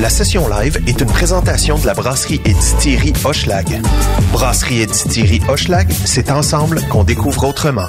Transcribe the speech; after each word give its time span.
La 0.00 0.08
session 0.08 0.48
live 0.48 0.82
est 0.88 1.00
une 1.00 1.06
présentation 1.06 1.78
de 1.78 1.86
la 1.86 1.94
brasserie 1.94 2.40
et 2.44 2.52
distillerie 2.52 3.12
Hochelag. 3.24 3.80
Brasserie 4.32 4.82
et 4.82 4.86
distillerie 4.86 5.40
Hochelag, 5.48 5.88
c'est 5.92 6.32
ensemble 6.32 6.80
qu'on 6.90 7.04
découvre 7.04 7.44
autrement. 7.44 7.88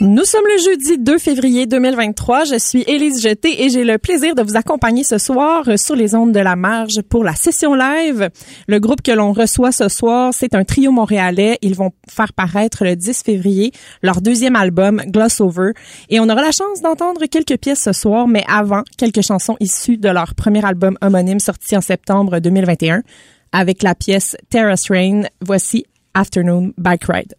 Nous 0.00 0.24
sommes 0.24 0.44
le 0.46 0.62
jeudi 0.62 0.96
2 0.96 1.18
février 1.18 1.66
2023. 1.66 2.44
Je 2.44 2.56
suis 2.56 2.82
Élise 2.82 3.20
Jeté 3.20 3.64
et 3.64 3.68
j'ai 3.68 3.82
le 3.82 3.98
plaisir 3.98 4.36
de 4.36 4.42
vous 4.42 4.56
accompagner 4.56 5.02
ce 5.02 5.18
soir 5.18 5.64
sur 5.76 5.96
les 5.96 6.14
ondes 6.14 6.30
de 6.30 6.38
la 6.38 6.54
marge 6.54 7.02
pour 7.02 7.24
la 7.24 7.34
session 7.34 7.74
live. 7.74 8.30
Le 8.68 8.78
groupe 8.78 9.02
que 9.02 9.10
l'on 9.10 9.32
reçoit 9.32 9.72
ce 9.72 9.88
soir, 9.88 10.32
c'est 10.32 10.54
un 10.54 10.62
trio 10.62 10.92
montréalais. 10.92 11.58
Ils 11.62 11.74
vont 11.74 11.90
faire 12.08 12.32
paraître 12.32 12.84
le 12.84 12.94
10 12.94 13.24
février 13.24 13.72
leur 14.00 14.20
deuxième 14.20 14.54
album, 14.54 15.02
Gloss 15.08 15.40
Over. 15.40 15.72
Et 16.10 16.20
on 16.20 16.28
aura 16.28 16.42
la 16.42 16.52
chance 16.52 16.80
d'entendre 16.80 17.26
quelques 17.26 17.58
pièces 17.58 17.82
ce 17.82 17.92
soir, 17.92 18.28
mais 18.28 18.44
avant, 18.46 18.84
quelques 18.98 19.22
chansons 19.22 19.56
issues 19.58 19.96
de 19.96 20.10
leur 20.10 20.36
premier 20.36 20.64
album 20.64 20.96
homonyme 21.02 21.40
sorti 21.40 21.76
en 21.76 21.80
septembre 21.80 22.38
2021 22.38 23.02
avec 23.50 23.82
la 23.82 23.96
pièce 23.96 24.36
Terrace 24.48 24.90
Rain. 24.90 25.22
Voici 25.40 25.86
Afternoon 26.14 26.72
Bike 26.78 27.06
Ride. 27.08 27.37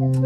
Sometimes 0.00 0.16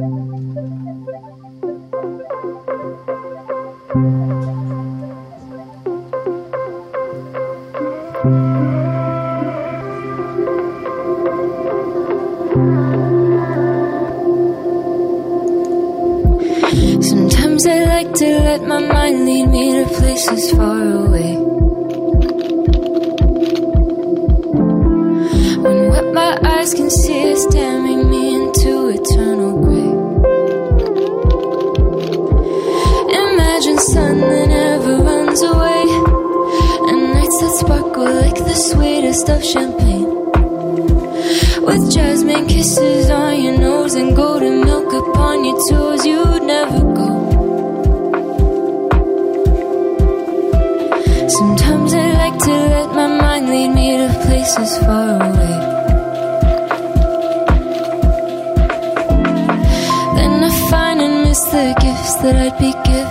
I 17.66 17.84
like 17.84 18.14
to 18.14 18.26
let 18.26 18.62
my 18.62 18.78
mind 18.78 19.26
lead 19.26 19.48
me 19.48 19.82
to 19.82 19.90
places 19.90 20.52
far 20.52 20.82
away. 21.04 21.34
When 25.64 25.88
what 25.88 26.14
my 26.14 26.38
eyes 26.44 26.74
can 26.74 26.90
see 26.90 27.22
is 27.22 27.44
damning 27.46 28.08
me 28.08 28.23
Sun 33.64 34.20
that 34.20 34.48
never 34.48 34.96
runs 35.02 35.40
away, 35.42 35.84
and 36.88 37.14
nights 37.14 37.40
that 37.40 37.56
sparkle 37.60 38.04
like 38.04 38.34
the 38.34 38.54
sweetest 38.54 39.28
of 39.30 39.42
champagne. 39.42 40.04
With 41.64 41.90
jasmine 41.90 42.46
kisses 42.46 43.08
on 43.08 43.42
your 43.42 43.58
nose 43.58 43.94
and 43.94 44.14
golden 44.14 44.60
milk 44.60 44.92
upon 44.92 45.46
your 45.46 45.56
toes, 45.68 46.04
you'd 46.04 46.42
never 46.42 46.80
go. 46.98 47.10
Sometimes 51.28 51.94
I 51.94 52.12
like 52.22 52.38
to 52.40 52.52
let 52.52 52.88
my 52.94 53.06
mind 53.06 53.48
lead 53.48 53.70
me 53.70 53.96
to 53.96 54.08
places 54.26 54.78
far 54.84 55.16
away. 55.28 55.56
Then 60.16 60.44
I 60.44 60.50
find 60.70 61.00
and 61.00 61.22
miss 61.22 61.40
the 61.44 61.74
gifts 61.80 62.14
that 62.16 62.36
I'd 62.36 62.58
be 62.58 62.72
given 62.72 62.93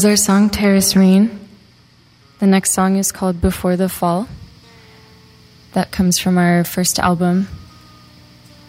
was 0.00 0.06
our 0.06 0.16
song 0.16 0.48
Terrace 0.48 0.96
Rain. 0.96 1.46
The 2.38 2.46
next 2.46 2.70
song 2.70 2.96
is 2.96 3.12
called 3.12 3.42
Before 3.42 3.76
the 3.76 3.90
Fall. 3.90 4.28
That 5.74 5.90
comes 5.90 6.18
from 6.18 6.38
our 6.38 6.64
first 6.64 6.98
album, 6.98 7.48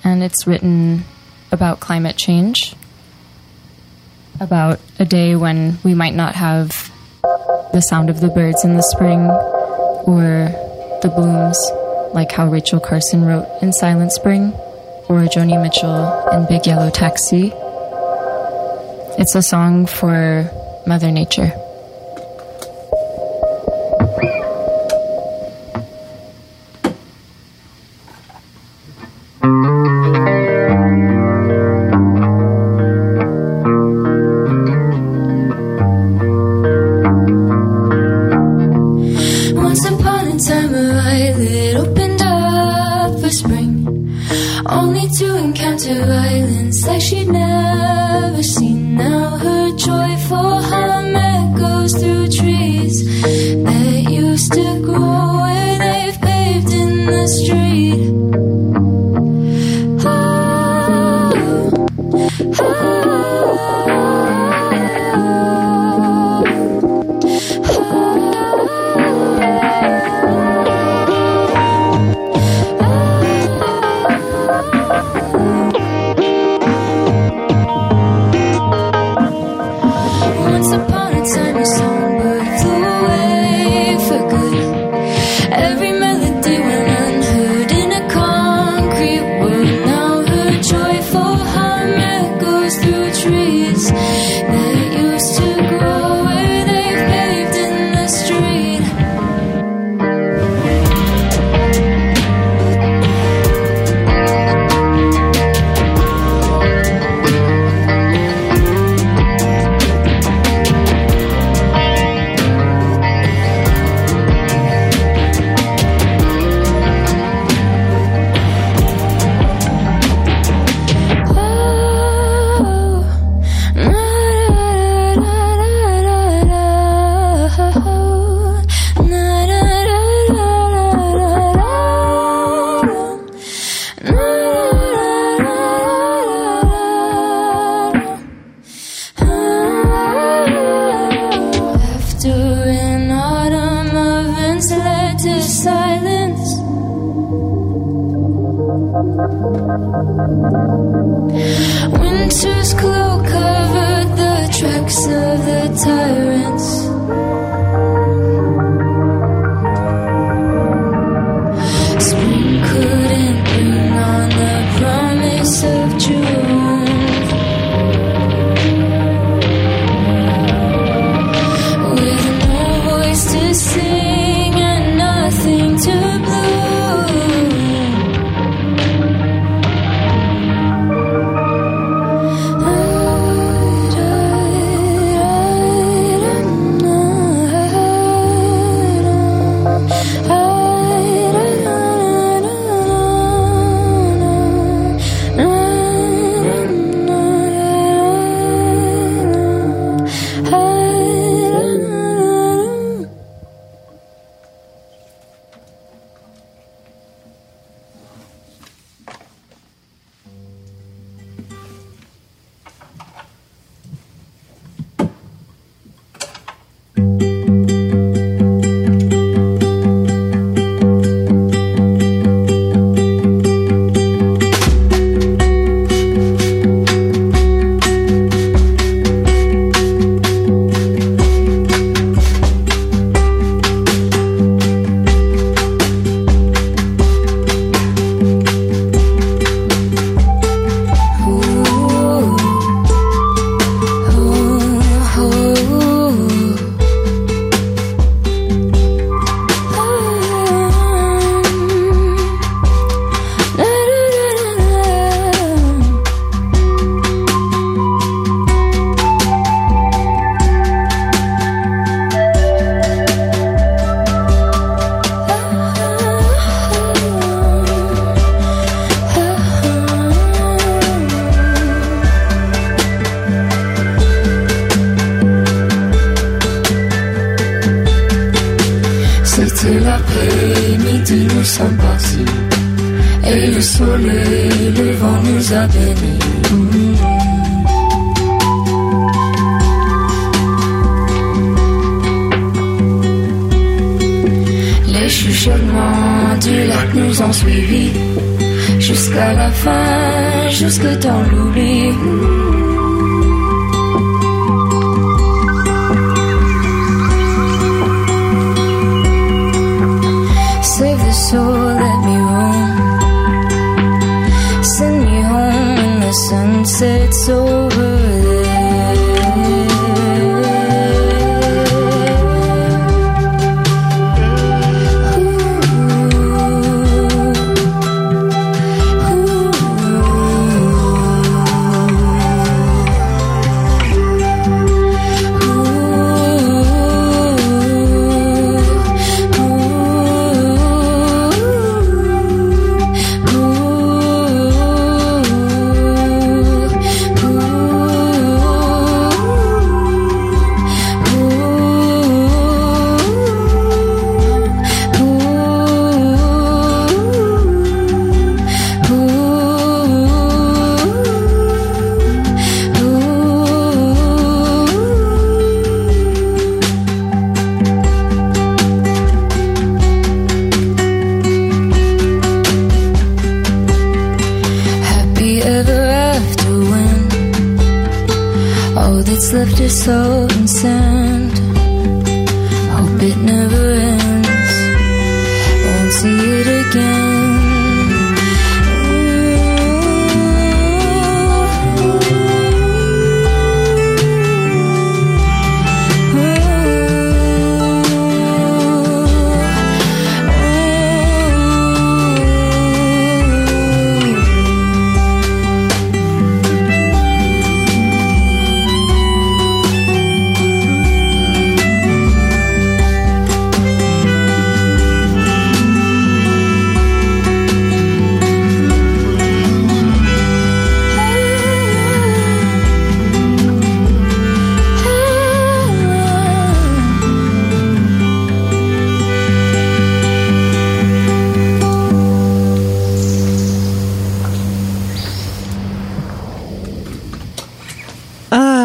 and 0.03 0.23
it's 0.23 0.45
written 0.45 1.05
about 1.49 1.79
climate 1.79 2.17
change, 2.17 2.75
about 4.41 4.81
a 4.99 5.05
day 5.05 5.37
when 5.37 5.77
we 5.85 5.93
might 5.93 6.15
not 6.15 6.35
have 6.35 6.91
the 7.71 7.79
sound 7.79 8.09
of 8.09 8.19
the 8.19 8.27
birds 8.27 8.65
in 8.65 8.75
the 8.75 8.83
spring 8.83 9.21
or 9.21 10.49
the 11.01 11.13
blooms, 11.15 11.57
like 12.13 12.33
how 12.33 12.49
Rachel 12.49 12.81
Carson 12.81 13.23
wrote 13.23 13.47
in 13.61 13.71
Silent 13.71 14.11
Spring, 14.11 14.51
or 15.07 15.21
Joni 15.31 15.61
Mitchell 15.63 16.27
in 16.31 16.45
Big 16.49 16.67
Yellow 16.67 16.89
Taxi. 16.89 17.53
It's 19.17 19.35
a 19.35 19.41
song 19.41 19.85
for 19.85 20.51
Mother 20.87 21.11
Nature. 21.11 21.60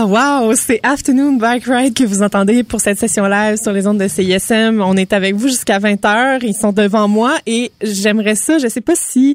Wow, 0.07 0.55
c'est 0.55 0.79
Afternoon 0.85 1.33
Bike 1.33 1.65
Ride 1.67 1.93
que 1.93 2.05
vous 2.05 2.23
entendez 2.23 2.63
pour 2.63 2.81
cette 2.81 2.99
session 2.99 3.27
live 3.27 3.57
sur 3.61 3.73
les 3.73 3.89
ondes 3.89 3.99
de 3.99 4.07
CISM. 4.07 4.81
On 4.81 4.97
est 4.97 5.13
avec 5.13 5.35
vous 5.35 5.49
jusqu'à 5.49 5.81
20h. 5.81 6.39
Ils 6.43 6.55
sont 6.55 6.73
devant 6.73 7.09
moi 7.09 7.37
et 7.47 7.73
j'aimerais 7.83 8.37
ça. 8.37 8.59
Je 8.59 8.69
sais 8.69 8.81
pas 8.81 8.95
si 8.95 9.35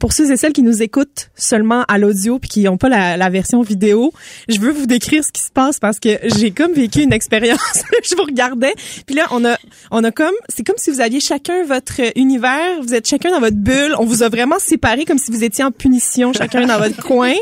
pour 0.00 0.14
ceux 0.14 0.30
et 0.32 0.38
celles 0.38 0.54
qui 0.54 0.62
nous 0.62 0.82
écoutent 0.82 1.28
seulement 1.34 1.84
à 1.88 1.98
l'audio 1.98 2.38
puis 2.38 2.48
qui 2.48 2.62
n'ont 2.62 2.78
pas 2.78 2.88
la, 2.88 3.28
version 3.28 3.60
vidéo, 3.60 4.12
je 4.48 4.58
veux 4.58 4.70
vous 4.70 4.86
décrire 4.86 5.22
ce 5.22 5.32
qui 5.32 5.42
se 5.42 5.50
passe 5.50 5.78
parce 5.78 6.00
que 6.00 6.18
j'ai 6.38 6.50
comme 6.50 6.72
vécu 6.72 7.02
une 7.02 7.12
expérience. 7.12 7.82
je 8.08 8.16
vous 8.16 8.22
regardais 8.22 8.72
puis 9.06 9.16
là 9.16 9.26
on 9.32 9.44
a 9.44 9.58
on 9.90 10.02
a 10.02 10.10
comme 10.12 10.34
c'est 10.48 10.64
comme 10.64 10.78
si 10.78 10.90
vous 10.90 11.00
aviez 11.00 11.20
chacun 11.20 11.64
votre 11.64 12.00
univers. 12.16 12.80
Vous 12.80 12.94
êtes 12.94 13.06
chacun 13.06 13.30
dans 13.30 13.40
votre 13.40 13.56
bulle. 13.56 13.94
On 13.98 14.06
vous 14.06 14.22
a 14.22 14.30
vraiment 14.30 14.58
séparés 14.58 15.04
comme 15.04 15.18
si 15.18 15.30
vous 15.30 15.44
étiez 15.44 15.64
en 15.64 15.72
punition, 15.72 16.32
chacun 16.32 16.66
dans 16.66 16.78
votre 16.78 17.02
coin. 17.02 17.34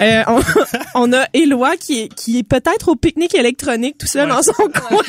Euh, 0.00 0.22
on, 0.26 0.40
on 0.94 1.12
a 1.12 1.26
Éloi 1.32 1.76
qui 1.76 2.00
est, 2.00 2.01
qui 2.08 2.38
est 2.38 2.42
peut-être 2.42 2.88
au 2.88 2.96
pique-nique 2.96 3.34
électronique 3.34 3.98
tout 3.98 4.06
seul 4.06 4.28
dans 4.28 4.42
son 4.42 4.52
coin. 4.52 5.02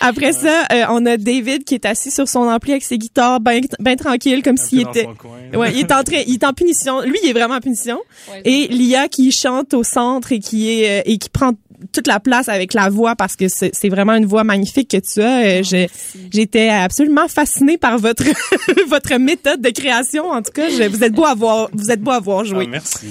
Après 0.00 0.32
ça, 0.32 0.64
euh, 0.72 0.84
on 0.90 1.04
a 1.06 1.16
David 1.16 1.64
qui 1.64 1.74
est 1.74 1.84
assis 1.84 2.10
sur 2.10 2.28
son 2.28 2.48
ampli 2.48 2.72
avec 2.72 2.84
ses 2.84 2.98
guitares, 2.98 3.40
ben, 3.40 3.62
ben 3.80 3.96
tranquille, 3.96 4.42
comme 4.42 4.56
s'il 4.56 4.80
était. 4.80 5.08
Ouais, 5.54 5.72
il 5.72 5.80
est 5.80 5.92
en 5.92 6.02
train, 6.02 6.22
il 6.26 6.34
est 6.34 6.44
en 6.44 6.52
punition. 6.52 7.00
Lui, 7.02 7.18
il 7.22 7.30
est 7.30 7.32
vraiment 7.32 7.56
en 7.56 7.60
punition. 7.60 7.98
et 8.44 8.68
Lia 8.68 9.08
qui 9.08 9.32
chante 9.32 9.74
au 9.74 9.82
centre 9.82 10.32
et 10.32 10.38
qui 10.38 10.70
est 10.70 11.00
euh, 11.00 11.02
et 11.06 11.18
qui 11.18 11.28
prend 11.28 11.52
toute 11.92 12.06
la 12.06 12.20
place 12.20 12.48
avec 12.48 12.74
la 12.74 12.88
voix 12.88 13.16
parce 13.16 13.36
que 13.36 13.46
c'est 13.48 13.88
vraiment 13.88 14.14
une 14.14 14.26
voix 14.26 14.44
magnifique 14.44 14.90
que 14.90 14.96
tu 14.96 15.22
as. 15.22 15.60
Euh, 15.60 15.86
j'étais 16.32 16.68
absolument 16.68 17.28
fascinée 17.28 17.78
par 17.78 17.98
votre 17.98 18.24
votre 18.88 19.16
méthode 19.18 19.60
de 19.60 19.70
création. 19.70 20.30
En 20.30 20.42
tout 20.42 20.52
cas, 20.52 20.68
je, 20.68 20.88
vous 20.88 21.04
êtes 21.04 21.12
beau 21.12 21.24
à 21.24 21.34
voir, 21.34 21.68
vous 21.72 21.90
êtes 21.90 22.00
beau 22.00 22.12
à 22.12 22.20
voir 22.20 22.44
jouer. 22.44 22.64
Ah, 22.66 22.70
merci. 22.70 23.06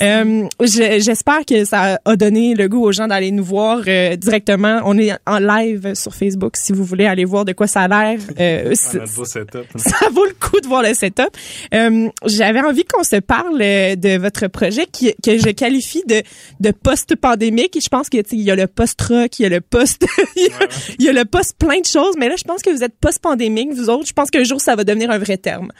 Euh, 0.00 0.48
J'espère 0.60 1.44
que 1.46 1.64
ça 1.64 1.98
a 2.04 2.16
donné 2.16 2.54
le 2.54 2.68
goût 2.68 2.84
aux 2.84 2.92
gens 2.92 3.08
d'aller 3.08 3.30
nous 3.30 3.44
voir 3.44 3.82
euh, 3.86 4.16
directement. 4.16 4.80
On 4.84 4.98
est 4.98 5.12
en 5.26 5.38
live 5.38 5.94
sur 5.94 6.14
Facebook 6.14 6.56
si 6.56 6.72
vous 6.72 6.84
voulez 6.84 7.06
aller 7.06 7.24
voir 7.24 7.44
de 7.44 7.52
quoi 7.52 7.66
ça 7.66 7.82
a 7.82 7.88
l'air. 7.88 8.18
Euh, 8.38 8.74
setup. 9.24 9.64
Ça 9.76 10.08
vaut 10.12 10.24
le 10.24 10.34
coup 10.34 10.60
de 10.60 10.66
voir 10.66 10.82
le 10.82 10.94
setup. 10.94 11.30
Euh, 11.72 12.08
J'avais 12.26 12.60
envie 12.60 12.84
qu'on 12.84 13.04
se 13.04 13.16
parle 13.16 13.58
de 13.58 14.18
votre 14.18 14.46
projet 14.48 14.86
qui, 14.90 15.14
que 15.22 15.38
je 15.38 15.50
qualifie 15.50 16.02
de, 16.06 16.22
de 16.60 16.70
post-pandémique. 16.70 17.78
Je 17.82 17.88
pense 17.88 18.03
qu'il 18.08 18.40
y 18.40 18.50
a 18.50 18.56
le 18.56 18.66
post-rock, 18.66 19.38
il 19.38 19.42
y 19.42 19.46
a 19.46 19.48
le 19.48 19.60
post, 19.60 20.06
il, 20.36 21.04
y 21.04 21.08
a, 21.08 21.12
le 21.12 21.24
post 21.24 21.56
plein 21.58 21.80
de 21.80 21.86
choses, 21.86 22.14
mais 22.18 22.28
là, 22.28 22.36
je 22.36 22.44
pense 22.44 22.62
que 22.62 22.70
vous 22.70 22.82
êtes 22.82 22.94
post-pandémique, 22.98 23.72
vous 23.72 23.90
autres. 23.90 24.06
Je 24.06 24.12
pense 24.12 24.30
qu'un 24.30 24.44
jour, 24.44 24.60
ça 24.60 24.76
va 24.76 24.84
devenir 24.84 25.10
un 25.10 25.18
vrai 25.18 25.36
terme. 25.36 25.70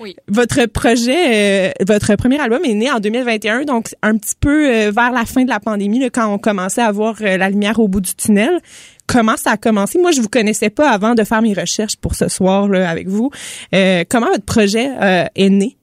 Oui. 0.00 0.16
Votre 0.28 0.66
projet, 0.66 1.68
euh, 1.68 1.72
votre 1.86 2.14
premier 2.16 2.40
album 2.40 2.64
est 2.64 2.74
né 2.74 2.90
en 2.90 3.00
2021, 3.00 3.64
donc 3.64 3.94
un 4.02 4.16
petit 4.16 4.34
peu 4.38 4.68
euh, 4.68 4.90
vers 4.90 5.12
la 5.12 5.24
fin 5.24 5.44
de 5.44 5.50
la 5.50 5.60
pandémie, 5.60 5.98
là, 5.98 6.10
quand 6.10 6.32
on 6.32 6.38
commençait 6.38 6.82
à 6.82 6.92
voir 6.92 7.16
euh, 7.20 7.36
la 7.36 7.50
lumière 7.50 7.78
au 7.78 7.88
bout 7.88 8.00
du 8.00 8.14
tunnel 8.14 8.60
comment 9.06 9.38
ça 9.38 9.52
a 9.52 9.56
commencé? 9.56 9.98
Moi, 9.98 10.10
je 10.10 10.20
vous 10.20 10.28
connaissais 10.28 10.68
pas 10.68 10.90
avant 10.90 11.14
de 11.14 11.24
faire 11.24 11.40
mes 11.40 11.54
recherches 11.54 11.96
pour 11.96 12.14
ce 12.14 12.28
soir 12.28 12.68
là 12.68 12.90
avec 12.90 13.08
vous. 13.08 13.30
comment 13.72 14.26
votre 14.26 14.44
projet 14.44 14.90
est 15.34 15.48
né? 15.48 15.77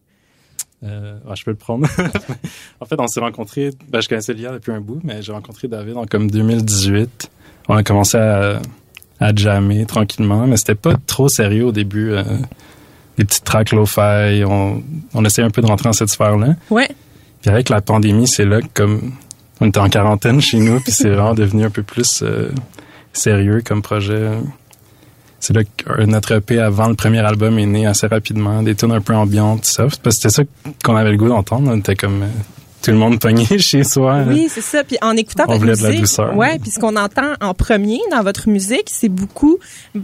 Euh, 0.86 1.18
je 1.34 1.44
peux 1.44 1.52
le 1.52 1.58
prendre. 1.58 1.88
en 2.80 2.86
fait, 2.86 2.96
on 3.00 3.08
s'est 3.08 3.20
rencontrés, 3.20 3.72
ben, 3.90 4.02
je 4.02 4.10
connaissais 4.10 4.34
Lia 4.34 4.52
depuis 4.52 4.72
un 4.72 4.82
bout, 4.82 5.00
mais 5.04 5.22
j'ai 5.22 5.32
rencontré 5.32 5.68
David 5.68 5.98
en 5.98 6.06
comme 6.06 6.30
2018. 6.30 7.30
On 7.68 7.76
a 7.76 7.84
commencé 7.84 8.18
à, 8.18 8.60
à 9.20 9.36
jammer 9.36 9.86
tranquillement, 9.86 10.46
mais 10.48 10.58
c'était 10.58 10.76
pas 10.76 10.96
trop 11.08 11.30
sérieux 11.30 11.66
au 11.66 11.72
début. 11.72 12.12
Euh, 12.12 12.24
des 13.18 13.24
petites 13.26 13.46
tracks 13.46 13.72
lo-fi, 13.72 14.44
on, 14.46 14.84
on 15.14 15.26
essayait 15.26 15.48
un 15.48 15.52
peu 15.52 15.62
de 15.62 15.68
rentrer 15.68 15.88
dans 15.90 15.94
cette 15.94 16.10
sphère-là. 16.10 16.56
Ouais. 16.70 16.90
Puis 17.42 17.50
avec 17.50 17.70
la 17.70 17.82
pandémie, 17.82 18.28
c'est 18.28 18.46
là 18.46 18.62
que 18.62 18.68
comme 18.74 19.14
on 19.62 19.68
était 19.68 19.80
en 19.80 19.90
quarantaine 19.90 20.42
chez 20.42 20.60
nous, 20.60 20.80
puis 20.82 20.92
c'est 20.92 21.10
vraiment 21.10 21.34
devenu 21.34 21.64
un 21.64 21.70
peu 21.70 21.84
plus 21.84 22.22
euh, 22.24 22.52
sérieux 23.14 23.62
comme 23.66 23.82
projet 23.82 24.32
c'est 25.46 25.54
là 25.54 25.62
que 25.64 26.04
notre 26.06 26.32
EP 26.32 26.60
avant 26.60 26.88
le 26.88 26.96
premier 26.96 27.20
album 27.20 27.60
est 27.60 27.68
né 27.68 27.86
assez 27.86 28.08
rapidement, 28.08 28.64
des 28.64 28.74
tunes 28.74 28.92
un 28.92 29.02
peu 29.02 29.14
ambiantes, 29.14 29.62
tout 29.62 29.70
ça. 29.70 29.84
Parce 29.84 30.18
que 30.18 30.30
c'était 30.30 30.30
ça 30.30 30.44
qu'on 30.84 30.96
avait 30.96 31.12
le 31.12 31.18
goût 31.18 31.28
d'entendre. 31.28 31.70
On 31.72 31.78
était 31.78 31.96
comme 31.96 32.24
euh, 32.24 32.28
tout 32.82 32.90
le 32.90 32.98
monde 32.98 33.20
pogné 33.20 33.46
chez 33.60 33.84
soi. 33.84 34.24
Oui, 34.28 34.48
c'est 34.50 34.62
ça. 34.62 34.84
Puis 34.84 34.98
en 35.04 35.16
écoutant 35.16 35.44
on 35.48 35.54
votre 35.54 35.66
musique, 35.66 35.86
de 35.86 35.92
la 35.92 36.00
douceur. 36.00 36.36
Ouais, 36.36 36.58
puis 36.58 36.72
ce 36.72 36.80
qu'on 36.80 36.96
entend 36.96 37.34
en 37.42 37.54
premier 37.54 38.00
dans 38.10 38.24
votre 38.24 38.50
musique, 38.50 38.88
c'est 38.88 39.10
beaucoup. 39.10 39.60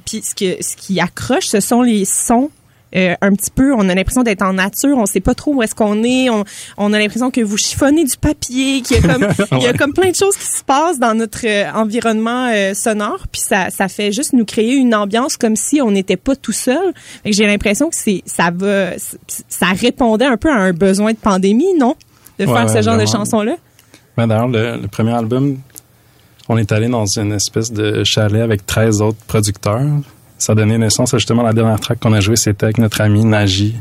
Puis 0.05 0.21
ce 0.21 0.36
que 0.36 0.63
ce 0.63 0.75
qui 0.75 1.00
accroche, 1.00 1.48
ce 1.48 1.60
sont 1.60 1.81
les 1.81 2.05
sons 2.05 2.51
euh, 2.95 3.15
un 3.21 3.33
petit 3.33 3.51
peu, 3.51 3.74
on 3.74 3.88
a 3.89 3.95
l'impression 3.95 4.24
d'être 4.24 4.41
en 4.41 4.53
nature, 4.53 4.98
on 4.98 5.05
sait 5.05 5.19
pas 5.19 5.33
trop 5.33 5.53
où 5.53 5.63
est-ce 5.63 5.75
qu'on 5.75 6.03
est, 6.03 6.29
on, 6.29 6.43
on 6.77 6.93
a 6.93 7.00
l'impression 7.00 7.31
que 7.31 7.41
vous 7.41 7.57
chiffonnez 7.57 8.03
du 8.03 8.17
papier, 8.17 8.81
qu'il 8.81 8.98
y 8.98 9.00
a 9.00 9.13
comme 9.13 9.27
il 9.60 9.63
y 9.63 9.67
a 9.67 9.74
comme 9.74 9.93
plein 9.93 10.10
de 10.10 10.15
choses 10.15 10.36
qui 10.36 10.45
se 10.45 10.63
passent 10.63 11.00
dans 11.00 11.13
notre 11.13 11.45
euh, 11.45 11.71
environnement 11.74 12.50
euh, 12.53 12.74
sonore, 12.74 13.27
puis 13.31 13.41
ça 13.41 13.69
ça 13.69 13.88
fait 13.88 14.12
juste 14.12 14.33
nous 14.33 14.45
créer 14.45 14.75
une 14.75 14.93
ambiance 14.93 15.38
comme 15.38 15.55
si 15.55 15.81
on 15.81 15.91
n'était 15.91 16.17
pas 16.17 16.36
tout 16.36 16.51
seul. 16.51 16.93
J'ai 17.25 17.48
l'impression 17.48 17.89
que 17.89 17.95
c'est 17.95 18.24
ça 18.25 18.51
va 18.53 18.91
ça 19.48 19.67
répondait 19.67 20.25
un 20.25 20.38
peu 20.38 20.51
à 20.51 20.57
un 20.57 20.74
besoin 20.74 21.13
de 21.13 21.17
pandémie, 21.17 21.74
non, 21.77 21.95
de 22.39 22.45
faire 22.45 22.69
ce 22.69 22.81
genre 22.81 22.98
de 22.98 23.05
chansons 23.05 23.41
là. 23.41 23.55
Ben, 24.17 24.27
d'ailleurs 24.27 24.50
le, 24.50 24.77
le 24.81 24.88
premier 24.89 25.13
album 25.13 25.57
on 26.50 26.57
est 26.57 26.74
allé 26.74 26.89
dans 26.89 27.05
une 27.05 27.31
espèce 27.31 27.71
de 27.71 28.03
chalet 28.03 28.41
avec 28.41 28.65
13 28.65 29.01
autres 29.01 29.24
producteurs 29.25 29.88
ça 30.41 30.53
a 30.53 30.55
donné 30.55 30.75
naissance 30.79 31.13
à 31.13 31.19
justement 31.19 31.43
la 31.43 31.53
dernière 31.53 31.79
track 31.79 32.00
qu'on 32.00 32.13
a 32.13 32.19
joué, 32.19 32.36
c'était 32.36 32.63
avec 32.63 32.79
notre 32.79 33.00
ami 33.01 33.24
Naji. 33.24 33.75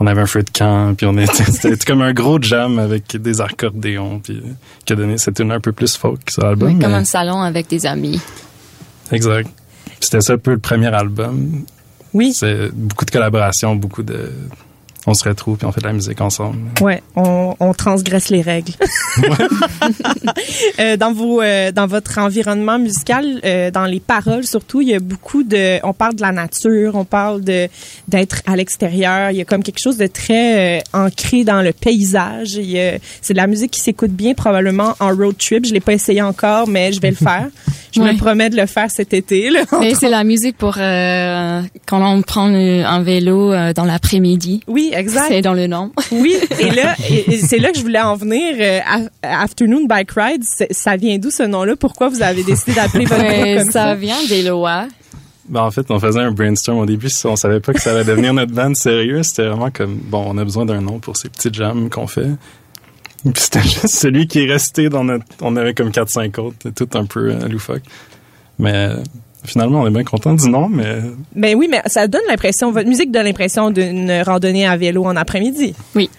On 0.00 0.06
avait 0.08 0.20
un 0.20 0.26
feu 0.26 0.42
de 0.42 0.50
camp, 0.50 0.94
puis 0.96 1.06
on 1.06 1.16
était, 1.16 1.44
c'était 1.52 1.76
comme 1.86 2.02
un 2.02 2.12
gros 2.12 2.42
jam 2.42 2.80
avec 2.80 3.16
des 3.16 3.40
accordéons, 3.40 4.18
puis 4.18 4.42
qui 4.84 4.92
a 4.92 4.96
donné 4.96 5.16
cette 5.16 5.38
une 5.38 5.52
un 5.52 5.60
peu 5.60 5.70
plus 5.70 5.96
folk 5.96 6.28
sur 6.28 6.42
l'album. 6.42 6.80
comme 6.80 6.92
un 6.92 7.04
salon 7.04 7.40
avec 7.40 7.68
des 7.68 7.86
amis. 7.86 8.20
Exact. 9.12 9.48
C'était 10.00 10.20
ça 10.22 10.32
un 10.32 10.38
peu 10.38 10.50
le 10.50 10.58
premier 10.58 10.92
album. 10.92 11.64
Oui. 12.12 12.32
C'est 12.34 12.68
beaucoup 12.74 13.04
de 13.04 13.12
collaborations, 13.12 13.76
beaucoup 13.76 14.02
de 14.02 14.32
on 15.06 15.14
se 15.14 15.28
retrouve 15.28 15.56
puis 15.56 15.66
on 15.66 15.72
fait 15.72 15.80
de 15.80 15.86
la 15.86 15.92
musique 15.92 16.20
ensemble. 16.20 16.58
Ouais, 16.80 17.02
on, 17.14 17.54
on 17.60 17.72
transgresse 17.74 18.28
les 18.28 18.42
règles. 18.42 18.72
euh, 20.80 20.96
dans 20.96 21.12
vos, 21.12 21.40
euh, 21.42 21.72
dans 21.72 21.86
votre 21.86 22.18
environnement 22.18 22.78
musical, 22.78 23.40
euh, 23.44 23.70
dans 23.70 23.84
les 23.84 24.00
paroles 24.00 24.44
surtout, 24.44 24.80
il 24.80 24.88
y 24.88 24.94
a 24.94 25.00
beaucoup 25.00 25.42
de, 25.42 25.78
on 25.84 25.92
parle 25.92 26.16
de 26.16 26.22
la 26.22 26.32
nature, 26.32 26.94
on 26.94 27.04
parle 27.04 27.42
de 27.42 27.68
d'être 28.08 28.42
à 28.46 28.56
l'extérieur. 28.56 29.30
Il 29.30 29.36
y 29.36 29.40
a 29.40 29.44
comme 29.44 29.62
quelque 29.62 29.80
chose 29.80 29.96
de 29.96 30.06
très 30.06 30.78
euh, 30.78 30.82
ancré 30.92 31.44
dans 31.44 31.62
le 31.62 31.72
paysage. 31.72 32.58
C'est 33.20 33.34
de 33.34 33.36
la 33.36 33.46
musique 33.46 33.70
qui 33.70 33.80
s'écoute 33.80 34.10
bien 34.10 34.34
probablement 34.34 34.94
en 35.00 35.08
road 35.14 35.36
trip. 35.38 35.66
Je 35.66 35.72
l'ai 35.72 35.80
pas 35.80 35.92
essayé 35.92 36.22
encore, 36.22 36.68
mais 36.68 36.92
je 36.92 37.00
vais 37.00 37.10
le 37.10 37.16
faire. 37.16 37.48
Je 37.96 38.02
me 38.02 38.16
promets 38.16 38.50
de 38.50 38.56
le 38.56 38.66
faire 38.66 38.90
cet 38.90 39.12
été. 39.14 39.50
c'est 39.94 40.08
la 40.08 40.24
musique 40.24 40.56
pour 40.56 40.74
quand 40.74 41.62
on 41.92 42.22
prend 42.22 42.46
un 42.46 43.02
vélo 43.02 43.52
dans 43.74 43.84
l'après-midi. 43.84 44.62
Oui, 44.66 44.90
exact. 44.94 45.26
C'est 45.28 45.42
dans 45.42 45.54
le 45.54 45.66
nom. 45.66 45.92
Oui, 46.12 46.36
et 46.60 46.70
là, 46.70 46.94
c'est 47.46 47.58
là 47.58 47.70
que 47.72 47.78
je 47.78 47.82
voulais 47.82 48.00
en 48.00 48.14
venir. 48.14 48.54
Euh, 48.58 48.80
Afternoon 49.22 49.86
Bike 49.86 50.10
Ride, 50.16 50.42
ça 50.70 50.96
vient 50.96 51.18
d'où 51.18 51.30
ce 51.30 51.42
nom-là? 51.42 51.76
Pourquoi 51.76 52.08
vous 52.08 52.22
avez 52.22 52.42
décidé 52.42 52.74
d'appeler 52.74 53.04
votre 53.04 53.22
groupe 53.22 53.58
comme 53.58 53.70
ça? 53.70 53.86
Ça? 53.86 53.94
vient 53.94 54.16
d'Eloa. 54.28 54.86
Ben, 55.48 55.62
en 55.62 55.70
fait, 55.70 55.86
on 55.90 56.00
faisait 56.00 56.20
un 56.20 56.32
brainstorm 56.32 56.78
au 56.78 56.86
début. 56.86 57.08
On 57.24 57.36
savait 57.36 57.60
pas 57.60 57.72
que 57.72 57.80
ça 57.80 57.90
allait 57.92 58.04
devenir 58.04 58.34
notre 58.34 58.52
band 58.52 58.74
sérieux. 58.74 59.22
C'était 59.22 59.46
vraiment 59.46 59.70
comme, 59.70 59.96
bon, 59.96 60.24
on 60.26 60.38
a 60.38 60.44
besoin 60.44 60.64
d'un 60.64 60.80
nom 60.80 60.98
pour 60.98 61.16
ces 61.16 61.28
petits 61.28 61.50
jams 61.52 61.88
qu'on 61.90 62.06
fait. 62.06 62.30
C'était 63.34 63.62
juste 63.62 63.88
celui 63.88 64.26
qui 64.26 64.44
est 64.44 64.50
resté 64.50 64.88
dans 64.88 65.04
notre... 65.04 65.24
On 65.40 65.56
avait 65.56 65.74
comme 65.74 65.90
4-5 65.90 66.40
autres, 66.40 66.70
tout 66.70 66.88
un 66.94 67.06
peu 67.06 67.30
euh, 67.30 67.48
loufoque. 67.48 67.82
Mais 68.58 68.90
Finalement, 69.46 69.82
on 69.82 69.86
est 69.86 69.90
bien 69.90 70.04
content 70.04 70.34
du 70.34 70.48
nom, 70.48 70.68
mais. 70.68 71.00
Ben 71.34 71.54
oui, 71.56 71.68
mais 71.70 71.82
ça 71.86 72.06
donne 72.08 72.22
l'impression, 72.28 72.70
votre 72.72 72.88
musique 72.88 73.10
donne 73.10 73.24
l'impression 73.24 73.70
d'une 73.70 74.22
randonnée 74.24 74.66
à 74.66 74.76
vélo 74.76 75.04
en 75.04 75.16
après-midi. 75.16 75.74
Oui. 75.94 76.10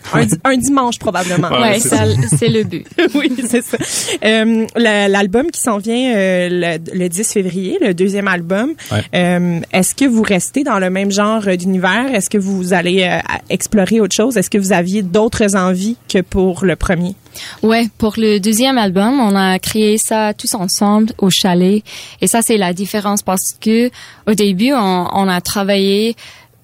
Un, 0.44 0.58
dimanche, 0.58 1.00
probablement. 1.00 1.50
ouais, 1.50 1.80
c'est 1.80 2.50
le 2.50 2.64
but. 2.64 2.86
oui, 3.16 3.32
c'est 3.48 3.64
ça. 3.64 3.78
Euh, 4.24 4.66
L'album 4.76 5.52
qui 5.52 5.60
s'en 5.60 5.78
vient 5.78 6.16
euh, 6.16 6.78
le, 6.94 7.08
10 7.08 7.34
février, 7.34 7.78
le 7.82 7.94
deuxième 7.94 8.28
album, 8.28 8.74
euh, 9.14 9.60
est-ce 9.72 9.96
que 9.96 10.06
vous 10.06 10.22
restez 10.22 10.64
dans 10.64 10.80
le 10.80 10.90
même 10.90 11.12
genre 11.12 11.42
d'univers? 11.58 12.14
Est-ce 12.14 12.30
que 12.30 12.38
vous 12.38 12.74
allez 12.74 13.04
euh, 13.04 13.20
explorer 13.50 14.00
autre 14.00 14.16
chose? 14.16 14.38
Est-ce 14.38 14.50
que 14.50 14.58
vous 14.58 14.74
aviez 14.74 15.02
d'autres 15.02 15.56
envies 15.56 15.98
que 16.12 16.22
pour 16.22 16.66
le 16.66 16.76
premier? 16.76 17.16
Ouais, 17.64 17.88
pour 17.98 18.14
le 18.18 18.40
deuxième 18.40 18.78
album, 18.78 19.20
on 19.20 19.36
a 19.36 19.60
créé 19.60 19.98
ça 19.98 20.34
tous 20.34 20.56
ensemble 20.56 21.14
au 21.18 21.30
chalet. 21.30 21.84
Et 22.22 22.28
ça, 22.28 22.42
c'est 22.42 22.58
la 22.58 22.74
différence 22.74 23.22
parce 23.22 23.54
que 23.60 23.90
au 24.28 24.34
début, 24.34 24.74
on, 24.74 25.28
a 25.28 25.42
travaillé 25.42 26.16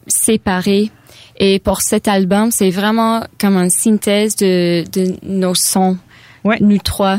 séparés. 0.08 0.92
Et 1.38 1.60
pour 1.60 1.82
cet 1.82 2.08
album, 2.08 2.52
c'est 2.52 2.70
vraiment 2.70 3.24
comme 3.40 3.58
une 3.58 3.70
synthèse 3.70 4.36
de, 4.36 4.84
de 4.92 5.16
nos 5.24 5.56
sons, 5.56 5.98
ouais. 6.44 6.58
nous 6.62 6.78
trois. 6.78 7.18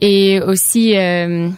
Et 0.00 0.40
aussi, 0.40 0.96
euh, 0.96 1.48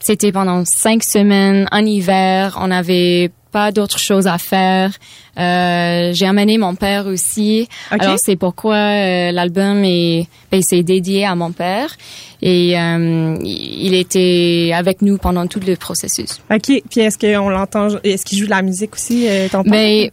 c'était 0.00 0.32
pendant 0.32 0.64
cinq 0.64 1.04
semaines 1.04 1.68
en 1.70 1.84
hiver. 1.84 2.58
On 2.60 2.70
avait 2.70 3.30
pas 3.52 3.70
d'autres 3.70 3.98
choses 3.98 4.26
à 4.26 4.38
faire. 4.38 4.90
Euh, 5.38 6.12
j'ai 6.12 6.26
amené 6.26 6.58
mon 6.58 6.74
père 6.74 7.06
aussi. 7.06 7.68
Ok. 7.92 8.02
Alors 8.02 8.16
c'est 8.18 8.36
pourquoi 8.36 8.74
euh, 8.74 9.32
l'album 9.32 9.82
est, 9.84 10.26
ben, 10.50 10.60
c'est 10.62 10.82
dédié 10.82 11.24
à 11.24 11.34
mon 11.34 11.52
père 11.52 11.96
et 12.42 12.78
euh, 12.78 13.36
il 13.42 13.94
était 13.94 14.72
avec 14.74 15.00
nous 15.00 15.16
pendant 15.16 15.46
tout 15.46 15.60
le 15.64 15.76
processus. 15.76 16.40
OK. 16.50 16.82
Puis 16.90 17.00
est-ce 17.00 17.18
qu'on 17.18 17.48
l'entend, 17.48 17.88
est-ce 18.02 18.26
qu'il 18.26 18.38
joue 18.38 18.46
de 18.46 18.50
la 18.50 18.62
musique 18.62 18.94
aussi, 18.94 19.28
euh, 19.28 19.48
ton 19.48 19.62
père? 19.62 19.72
Mais 19.72 20.10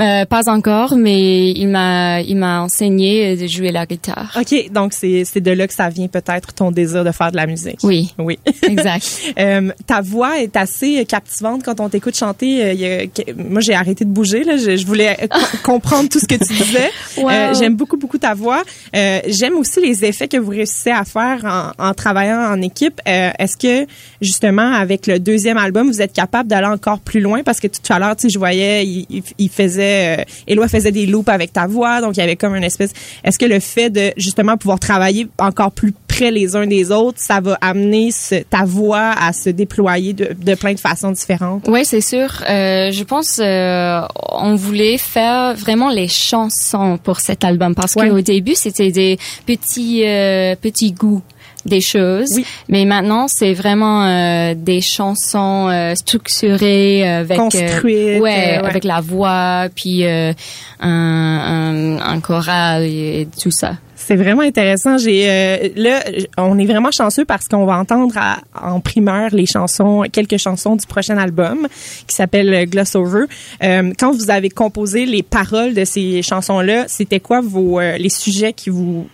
euh, 0.00 0.24
pas 0.24 0.48
encore, 0.50 0.96
mais 0.96 1.50
il 1.50 1.68
m'a 1.68 2.20
il 2.22 2.36
m'a 2.36 2.62
enseigné 2.62 3.36
de 3.36 3.46
jouer 3.46 3.70
la 3.72 3.86
guitare. 3.86 4.36
OK. 4.40 4.70
Donc, 4.72 4.92
c'est, 4.92 5.24
c'est 5.24 5.40
de 5.40 5.50
là 5.50 5.66
que 5.66 5.74
ça 5.74 5.88
vient 5.88 6.08
peut-être 6.08 6.52
ton 6.54 6.70
désir 6.70 7.04
de 7.04 7.12
faire 7.12 7.30
de 7.30 7.36
la 7.36 7.46
musique. 7.46 7.78
Oui, 7.82 8.12
Oui. 8.18 8.38
exact. 8.68 9.06
Euh, 9.38 9.70
ta 9.86 10.00
voix 10.00 10.40
est 10.40 10.56
assez 10.56 11.04
captivante 11.06 11.62
quand 11.64 11.80
on 11.80 11.88
t'écoute 11.88 12.16
chanter. 12.16 12.62
Euh, 12.64 12.72
il 12.72 12.80
y 12.80 12.84
a- 12.86 13.06
que- 13.06 13.32
moi, 13.32 13.60
j'ai 13.60 13.74
arrêté 13.74 14.04
de 14.04 14.10
bouger. 14.10 14.44
Là. 14.44 14.56
Je, 14.56 14.76
je 14.76 14.86
voulais 14.86 15.16
co- 15.30 15.38
comprendre 15.62 16.08
tout 16.08 16.18
ce 16.18 16.26
que 16.26 16.34
tu 16.34 16.52
disais. 16.52 16.90
Wow. 17.16 17.30
Euh, 17.30 17.54
j'aime 17.54 17.74
beaucoup, 17.74 17.96
beaucoup 17.96 18.18
ta 18.18 18.34
voix. 18.34 18.62
Euh, 18.94 19.20
j'aime 19.28 19.54
aussi 19.54 19.80
les 19.80 20.04
effets 20.04 20.28
que 20.28 20.36
vous 20.36 20.50
réussissez 20.50 20.90
à 20.90 21.04
faire 21.04 21.72
en, 21.78 21.88
en 21.88 21.94
travaillant 21.94 22.40
en 22.52 22.60
équipe. 22.60 23.00
Euh, 23.08 23.30
est-ce 23.38 23.56
que, 23.56 23.86
justement, 24.20 24.72
avec 24.72 25.06
le 25.06 25.18
deuxième 25.18 25.56
album, 25.56 25.86
vous 25.88 26.02
êtes 26.02 26.12
capable 26.12 26.48
d'aller 26.48 26.66
encore 26.66 26.98
plus 27.00 27.20
loin? 27.20 27.42
Parce 27.42 27.60
que 27.60 27.66
tout 27.68 27.80
à 27.92 27.98
l'heure, 27.98 28.16
tu 28.16 28.22
sais, 28.22 28.28
je 28.30 28.38
voyais, 28.38 28.84
il, 28.86 29.06
il- 29.10 29.22
il 29.38 29.48
faisait... 29.90 30.20
Euh, 30.20 30.24
Éloi 30.46 30.68
faisait 30.68 30.92
des 30.92 31.06
loops 31.06 31.28
avec 31.28 31.52
ta 31.52 31.66
voix. 31.66 32.00
Donc, 32.00 32.16
il 32.16 32.20
y 32.20 32.22
avait 32.22 32.36
comme 32.36 32.54
une 32.56 32.64
espèce... 32.64 32.92
Est-ce 33.24 33.38
que 33.38 33.44
le 33.46 33.60
fait 33.60 33.90
de, 33.90 34.12
justement, 34.16 34.56
pouvoir 34.56 34.78
travailler 34.80 35.28
encore 35.38 35.70
plus 35.72 35.92
près 36.08 36.30
les 36.30 36.56
uns 36.56 36.66
des 36.66 36.90
autres, 36.90 37.18
ça 37.20 37.40
va 37.40 37.56
amener 37.60 38.10
ce- 38.10 38.42
ta 38.42 38.64
voix 38.64 39.12
à 39.18 39.32
se 39.32 39.50
déployer 39.50 40.12
de, 40.12 40.30
de 40.34 40.54
plein 40.54 40.74
de 40.74 40.80
façons 40.80 41.10
différentes? 41.12 41.64
Oui, 41.68 41.84
c'est 41.84 42.00
sûr. 42.00 42.42
Euh, 42.48 42.90
je 42.90 43.04
pense 43.04 43.38
euh, 43.42 44.00
on 44.32 44.54
voulait 44.56 44.98
faire 44.98 45.54
vraiment 45.54 45.90
les 45.90 46.08
chansons 46.08 46.98
pour 47.02 47.20
cet 47.20 47.44
album 47.44 47.74
parce 47.74 47.94
Ouais. 47.96 48.08
qu'au 48.08 48.20
début 48.20 48.54
c'était 48.54 48.90
des 48.92 49.18
petits 49.46 50.02
euh, 50.04 50.54
petits 50.56 50.92
goûts 50.92 51.22
des 51.66 51.80
choses, 51.80 52.32
Oui. 52.36 52.44
mais 52.68 52.84
maintenant 52.84 53.28
c'est 53.28 53.52
vraiment 53.52 54.04
euh, 54.04 54.54
des 54.56 54.80
chansons 54.80 55.68
euh, 55.68 55.94
structurées 55.94 57.06
avec 57.08 57.38
euh, 57.38 57.42
Construites, 57.42 57.84
ouais, 57.84 58.20
ouais. 58.20 58.60
avec 58.64 58.84
la 58.84 59.00
voix 59.00 59.68
puis 59.74 60.04
euh, 60.06 60.32
un, 60.80 60.88
un, 60.88 61.98
un 62.00 62.20
choral 62.20 62.84
et 62.84 63.28
tout 63.40 63.50
ça. 63.50 63.72
C'est 63.96 64.16
vraiment 64.16 64.40
intéressant. 64.42 64.96
J'ai 64.98 65.28
euh, 65.28 65.68
là, 65.76 66.00
on 66.38 66.58
est 66.58 66.64
vraiment 66.64 66.90
chanceux 66.90 67.24
parce 67.26 67.46
qu'on 67.46 67.64
va 67.66 67.76
entendre 67.78 68.14
à- 68.16 68.38
en 68.60 68.80
primeur 68.80 69.28
les 69.32 69.46
chansons, 69.46 70.04
quelques 70.10 70.38
chansons 70.38 70.74
du 70.74 70.86
prochain 70.86 71.16
album 71.18 71.68
qui 72.08 72.16
s'appelle 72.16 72.68
Gloss 72.68 72.96
Over. 72.96 73.24
Euh, 73.62 73.92
quand 73.98 74.10
vous 74.12 74.30
avez 74.30 74.48
composé 74.48 75.04
les 75.06 75.22
paroles 75.22 75.74
de 75.74 75.84
ces 75.84 76.22
chansons-là, 76.22 76.86
c'était 76.88 77.20
quoi 77.20 77.40
vos 77.42 77.78
euh, 77.78 77.98
les 77.98 78.08
sujets 78.08 78.52
qui 78.54 78.70
vous 78.70 79.06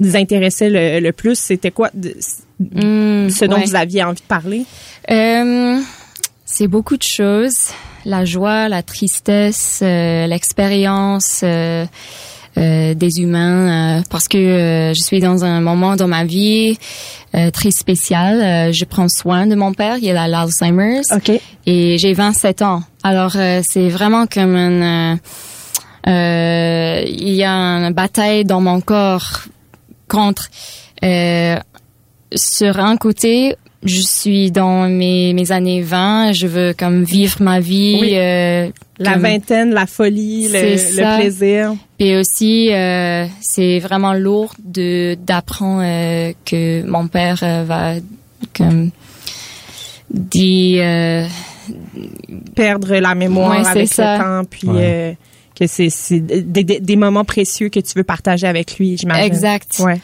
intéressaient 0.00 0.70
le, 0.70 1.00
le 1.00 1.12
plus 1.12 1.38
C'était 1.38 1.70
quoi 1.70 1.90
de- 1.94 2.14
Mm, 2.60 3.30
ce 3.30 3.44
dont 3.46 3.56
ouais. 3.56 3.64
vous 3.64 3.74
aviez 3.74 4.04
envie 4.04 4.20
de 4.20 4.26
parler? 4.26 4.64
Euh, 5.10 5.80
c'est 6.44 6.68
beaucoup 6.68 6.96
de 6.96 7.02
choses. 7.02 7.70
La 8.04 8.24
joie, 8.24 8.68
la 8.68 8.82
tristesse, 8.84 9.80
euh, 9.82 10.26
l'expérience 10.28 11.40
euh, 11.42 11.84
euh, 12.56 12.94
des 12.94 13.20
humains. 13.20 13.98
euh, 13.98 14.02
parce 14.08 14.28
que 14.28 14.92
je 14.96 15.02
suis 15.02 15.18
dans 15.18 15.44
un 15.44 15.60
moment 15.60 15.96
dans 15.96 16.06
ma 16.06 16.24
vie 16.24 16.78
euh, 17.34 17.50
très 17.50 17.72
spécial. 17.72 18.40
Euh, 18.40 18.72
je 18.72 18.84
prends 18.84 19.08
soin 19.08 19.48
de 19.48 19.56
mon 19.56 19.72
père. 19.74 19.96
Il 20.00 20.16
a 20.16 20.28
l'Alzheimer's. 20.28 21.10
Ok. 21.10 21.32
Et 21.66 21.96
j'ai 21.98 22.12
27 22.12 22.62
ans. 22.62 22.82
Alors, 23.02 23.32
euh, 23.34 23.62
c'est 23.68 23.88
vraiment 23.88 24.26
comme 24.28 24.54
une... 24.54 25.18
il 26.06 27.32
y 27.34 27.42
a 27.44 27.50
une 27.52 27.92
bataille 27.92 28.44
dans 28.44 28.60
mon 28.60 28.80
corps 28.80 29.40
contre... 30.08 30.48
euh, 31.04 31.56
sur 32.34 32.80
un 32.80 32.96
côté, 32.96 33.54
je 33.84 34.00
suis 34.00 34.50
dans 34.50 34.88
mes, 34.88 35.32
mes 35.34 35.52
années 35.52 35.82
20, 35.82 36.32
je 36.32 36.46
veux 36.48 36.74
comme 36.76 37.04
vivre 37.04 37.36
ma 37.42 37.60
vie. 37.60 37.98
Oui. 38.00 38.10
euh, 38.16 38.68
La 38.98 39.12
comme- 39.12 39.22
vingtaine, 39.22 39.70
la 39.72 39.86
folie, 39.86 40.48
le, 40.48 41.18
plaisir. 41.20 41.74
Puis 41.98 42.16
aussi, 42.16 42.72
euh, 42.72 43.26
c'est 43.40 43.78
vraiment 43.78 44.14
lourd 44.14 44.54
de 44.64 45.14
d'apprendre 45.14 45.82
euh, 45.84 46.32
que 46.44 46.82
mon 46.84 47.06
père 47.06 47.38
euh, 47.44 47.62
va 47.64 47.94
comme 48.56 48.90
dire 50.10 50.82
euh, 50.84 51.26
Perdre 52.54 52.96
la 52.96 53.14
mémoire 53.14 53.58
Ouais, 53.58 53.64
c'est 53.64 53.70
avec 53.70 53.92
ça. 53.92 54.18
le 54.18 54.22
temps, 54.42 54.48
puis 54.50 54.68
Ouais. 54.68 55.16
Que 55.58 55.66
c'est 55.66 55.90
c'est 55.90 56.20
des, 56.20 56.42
des, 56.64 56.80
des 56.80 56.96
moments 56.96 57.24
précieux 57.24 57.68
que 57.68 57.80
tu 57.80 57.92
veux 57.96 58.04
partager 58.04 58.46
avec 58.46 58.78
lui, 58.78 58.96
j'imagine. 58.96 59.24
exact. 59.24 59.80
Ouais. 59.80 60.00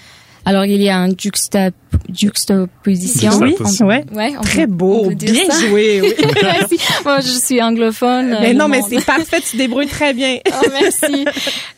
Alors 0.46 0.64
il 0.64 0.80
y 0.80 0.88
a 0.88 0.96
une 0.96 1.14
juxta, 1.18 1.68
juxtaposition. 2.12 3.32
Oui, 3.40 3.48
Juxtaposition. 3.50 3.86
ouais. 3.86 4.04
Ouais, 4.14 4.32
on 4.38 4.42
Très 4.42 4.66
peut- 4.66 4.72
beau, 4.72 5.02
on 5.04 5.10
bien 5.10 5.34
ça. 5.50 5.66
joué. 5.68 6.00
Oui. 6.02 6.14
Merci. 6.42 6.78
Moi, 7.04 7.20
je 7.20 7.28
suis 7.28 7.60
anglophone. 7.62 8.36
mais 8.40 8.50
euh, 8.50 8.54
non, 8.54 8.64
le 8.64 8.70
mais 8.70 8.80
c'est 8.88 9.04
parfait, 9.04 9.40
tu 9.42 9.56
débrouilles 9.58 9.86
très 9.88 10.14
bien. 10.14 10.38
Oh, 10.52 10.66
merci. 10.72 11.24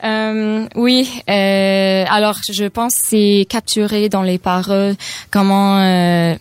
Euh, 0.05 0.67
oui, 0.77 1.09
euh, 1.29 2.05
alors 2.09 2.39
je 2.51 2.65
pense 2.65 2.95
que 2.97 3.01
c'est 3.05 3.47
capturé 3.49 4.09
dans 4.09 4.23
les 4.23 4.39
paroles 4.39 4.95
comment 5.31 5.79
euh, 5.81 6.35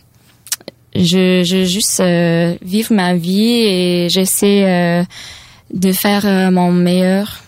je, 0.96 1.44
je 1.44 1.63
juste 1.65 2.00
euh, 2.00 2.56
vivre 2.62 2.94
ma 2.94 3.15
vie 3.15 3.63
et 3.65 4.08
j'essaie 4.10 4.63
euh, 4.65 5.04
de 5.73 5.91
faire 5.91 6.25
euh, 6.25 6.51
mon 6.51 6.71
meilleur. 6.71 7.43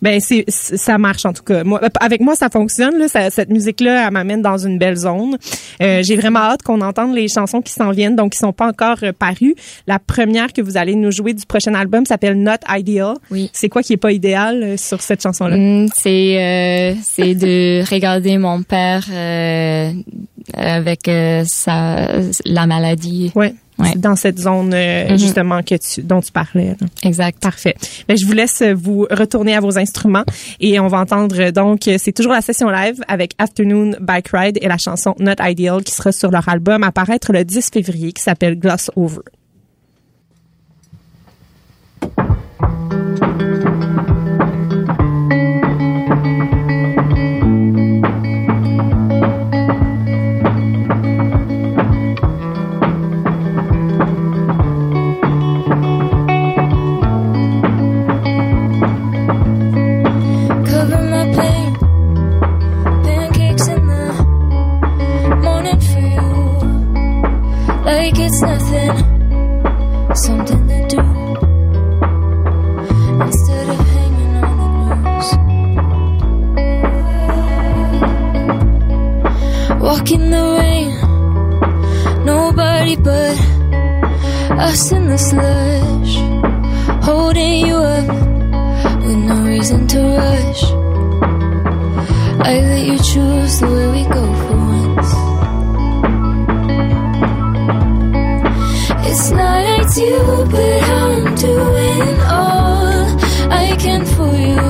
Ben 0.00 0.20
c'est 0.20 0.44
ça 0.48 0.96
marche 0.96 1.26
en 1.26 1.34
tout 1.34 1.42
cas. 1.42 1.64
Moi, 1.64 1.78
avec 2.00 2.22
moi 2.22 2.34
ça 2.34 2.48
fonctionne 2.48 2.96
là. 2.98 3.08
Ça- 3.08 3.28
cette 3.28 3.50
musique 3.50 3.78
là, 3.82 4.06
elle 4.06 4.12
m'amène 4.14 4.40
dans 4.40 4.56
une 4.56 4.78
belle 4.78 4.96
zone. 4.96 5.36
Euh, 5.82 6.02
J'ai 6.02 6.16
vraiment 6.16 6.38
hâte 6.38 6.62
qu'on 6.62 6.80
entende 6.80 7.14
les 7.14 7.28
chansons 7.28 7.60
qui 7.60 7.74
s'en 7.74 7.90
viennent, 7.90 8.16
donc 8.16 8.32
qui 8.32 8.38
sont 8.38 8.54
pas 8.54 8.68
encore 8.68 8.96
euh, 9.02 9.12
parues. 9.12 9.54
La 9.86 9.98
première 9.98 10.54
que 10.54 10.62
vous 10.62 10.78
allez 10.78 10.94
nous 10.94 11.10
jouer 11.10 11.34
du 11.34 11.44
prochain 11.44 11.74
album 11.74 12.06
s'appelle 12.06 12.42
Not 12.42 12.60
Ideal. 12.70 13.16
Oui. 13.30 13.50
C'est 13.52 13.68
quoi 13.68 13.82
qui 13.82 13.92
est 13.92 13.96
pas 13.98 14.12
idéal 14.12 14.62
euh, 14.62 14.76
sur 14.78 15.02
cette 15.02 15.22
chanson 15.22 15.46
là 15.46 15.58
Mm, 15.58 15.88
c'est 15.94 16.38
euh, 16.40 16.94
c'est 17.04 17.34
de 17.34 17.82
regarder 17.92 18.38
mon 18.38 18.62
père 18.62 19.04
euh, 19.12 19.92
avec 20.54 21.10
sa 21.44 22.06
la 22.46 22.66
maladie. 22.66 23.30
Ouais. 23.34 23.54
Ouais. 23.82 23.94
Dans 23.96 24.16
cette 24.16 24.38
zone 24.38 24.72
euh, 24.74 25.10
Mhm. 25.10 25.18
justement 25.18 25.62
que 25.62 25.74
tu, 25.76 26.02
dont 26.02 26.20
tu 26.20 26.30
parlais. 26.32 26.76
Exact. 27.02 27.38
Parfait. 27.40 27.74
Ben, 28.08 28.16
je 28.16 28.24
vous 28.26 28.32
laisse 28.32 28.62
vous 28.62 29.06
retourner 29.10 29.54
à 29.56 29.60
vos 29.60 29.78
instruments 29.78 30.24
et 30.60 30.78
on 30.80 30.88
va 30.88 30.98
entendre 31.00 31.36
euh, 31.40 31.50
donc 31.50 31.88
c'est 31.98 32.12
toujours 32.12 32.32
la 32.32 32.40
session 32.40 32.70
live 32.70 33.00
avec 33.08 33.32
Afternoon 33.38 33.92
Bike 34.00 34.28
Ride 34.32 34.58
et 34.62 34.68
la 34.68 34.78
chanson 34.78 35.14
Not 35.18 35.34
Ideal 35.40 35.82
qui 35.82 35.92
sera 35.92 36.12
sur 36.12 36.30
leur 36.30 36.48
album 36.48 36.82
à 36.84 36.92
paraître 36.92 37.32
le 37.32 37.44
10 37.44 37.70
février 37.72 38.12
qui 38.12 38.22
s'appelle 38.22 38.58
Gloss 38.58 38.90
Over. 38.96 39.20
Us 84.72 84.90
in 84.92 85.06
the 85.06 85.18
slush. 85.18 86.12
Holding 87.04 87.66
you 87.66 87.76
up 87.76 88.08
with 89.04 89.18
no 89.30 89.36
reason 89.44 89.86
to 89.92 89.98
rush. 90.20 90.62
I 92.50 92.54
let 92.70 92.84
you 92.90 92.98
choose 93.10 93.54
the 93.60 93.68
way 93.74 93.86
we 93.96 94.02
go 94.16 94.24
for 94.42 94.58
once. 94.76 95.10
It's 99.08 99.30
not 99.40 99.62
ideal, 99.80 100.36
but 100.54 100.80
I'm 101.00 101.34
doing 101.48 102.14
all 102.40 103.04
I 103.64 103.76
can 103.84 104.02
for 104.14 104.32
you. 104.48 104.64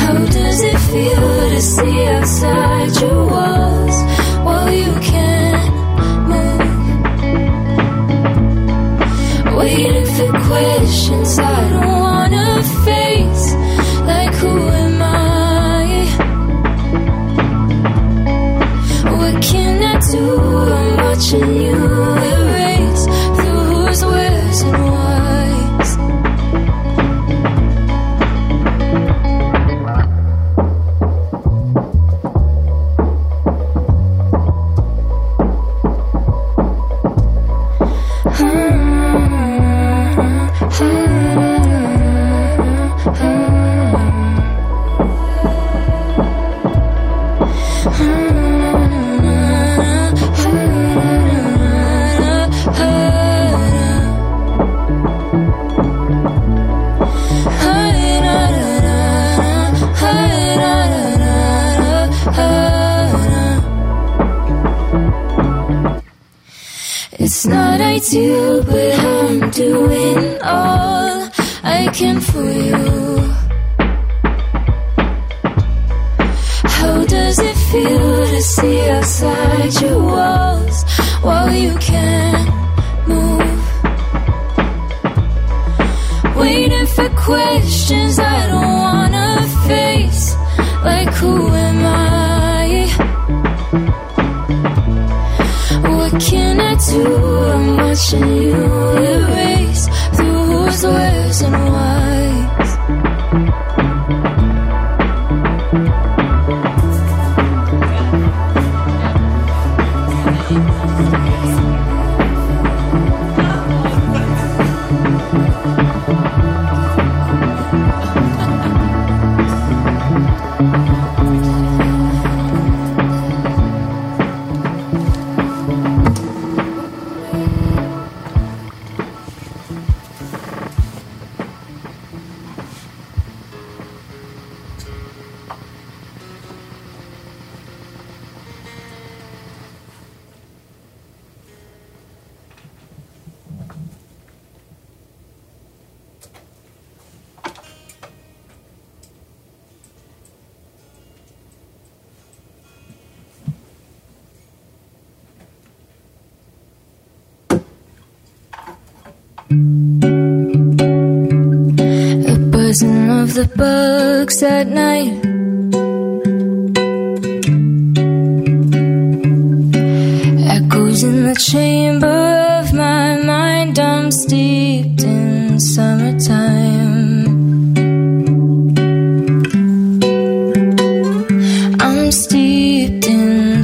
How 0.00 0.16
does 0.38 0.60
it 0.70 0.78
feel 0.90 1.28
to 1.52 1.60
see 1.60 2.06
outside 2.16 2.92
your 3.02 3.26
walls 3.26 3.47
questions 10.58 11.38
I 11.38 11.68
don't 11.70 12.00
wanna 12.06 12.62
face. 12.86 13.46
Like, 14.10 14.34
who 14.40 14.54
am 14.84 15.02
I? 15.02 15.86
What 19.16 19.34
can 19.42 19.76
I 19.92 19.94
do? 20.12 20.24
I'm 20.78 20.96
watching 21.04 21.54
you. 21.62 22.67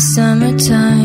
Summertime. 0.00 1.03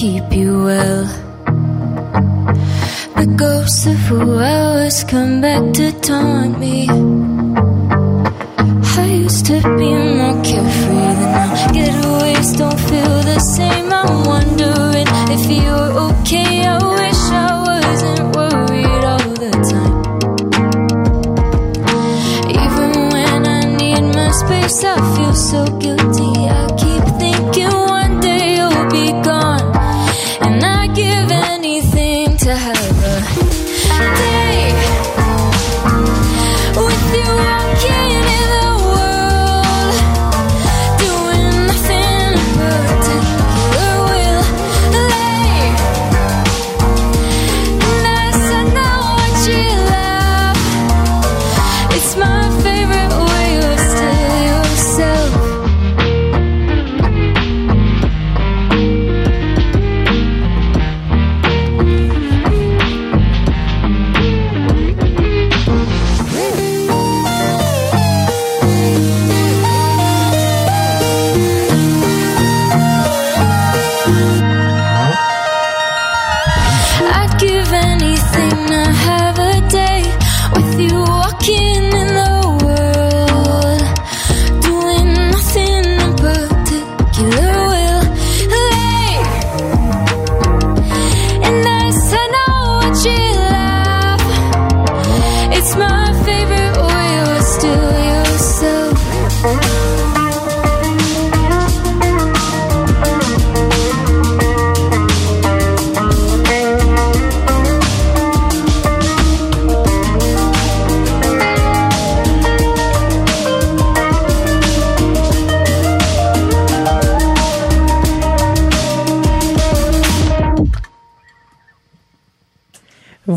Keep 0.00 0.32
you 0.32 0.64
well. 0.64 1.04
The 3.20 3.26
ghosts 3.36 3.84
of 3.84 3.98
who 4.08 4.38
I 4.38 4.76
was 4.76 5.04
come 5.04 5.42
back 5.42 5.74
to 5.74 5.92
taunt 6.00 6.58
me. 6.58 7.09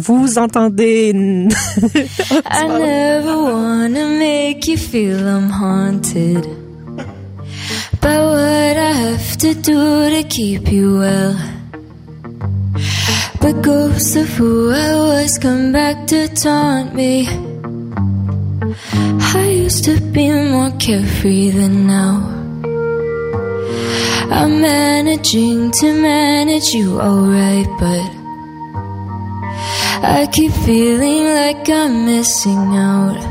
Vous 0.06 0.38
entendez 0.38 1.14
I 1.14 2.68
never 2.68 3.38
wanna 3.42 4.06
make 4.20 4.68
you 4.68 4.78
feel 4.78 5.26
I'm 5.26 5.50
haunted 5.50 6.44
by 8.02 8.18
what 8.18 8.76
I 8.92 8.92
have 9.06 9.38
to 9.38 9.54
do 9.54 10.10
to 10.10 10.24
keep 10.28 10.70
you 10.70 10.98
well. 11.00 11.36
But 13.40 13.62
ghosts 13.62 14.18
of 14.18 14.28
who 14.36 14.72
I 14.72 14.94
was 14.94 15.38
come 15.38 15.72
back 15.72 16.06
to 16.08 16.28
taunt 16.28 16.94
me. 16.94 17.26
I 19.40 19.48
used 19.64 19.86
to 19.86 20.02
be 20.12 20.30
more 20.30 20.72
carefree 20.80 21.52
than 21.52 21.88
now. 21.88 22.16
I'm 24.32 24.60
managing 24.62 25.72
to 25.72 25.94
manage 25.94 26.74
you 26.74 27.00
alright, 27.00 27.70
but 27.80 28.23
I 30.06 30.28
keep 30.28 30.52
feeling 30.52 31.24
like 31.24 31.70
I'm 31.70 32.06
missing 32.06 32.76
out. 32.76 33.24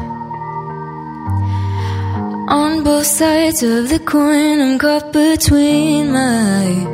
On 2.49 2.83
both 2.83 3.07
sides 3.07 3.63
of 3.63 3.91
the 3.91 3.99
coin, 3.99 4.59
I'm 4.59 4.79
caught 4.79 5.13
between 5.13 6.13
my. 6.13 6.87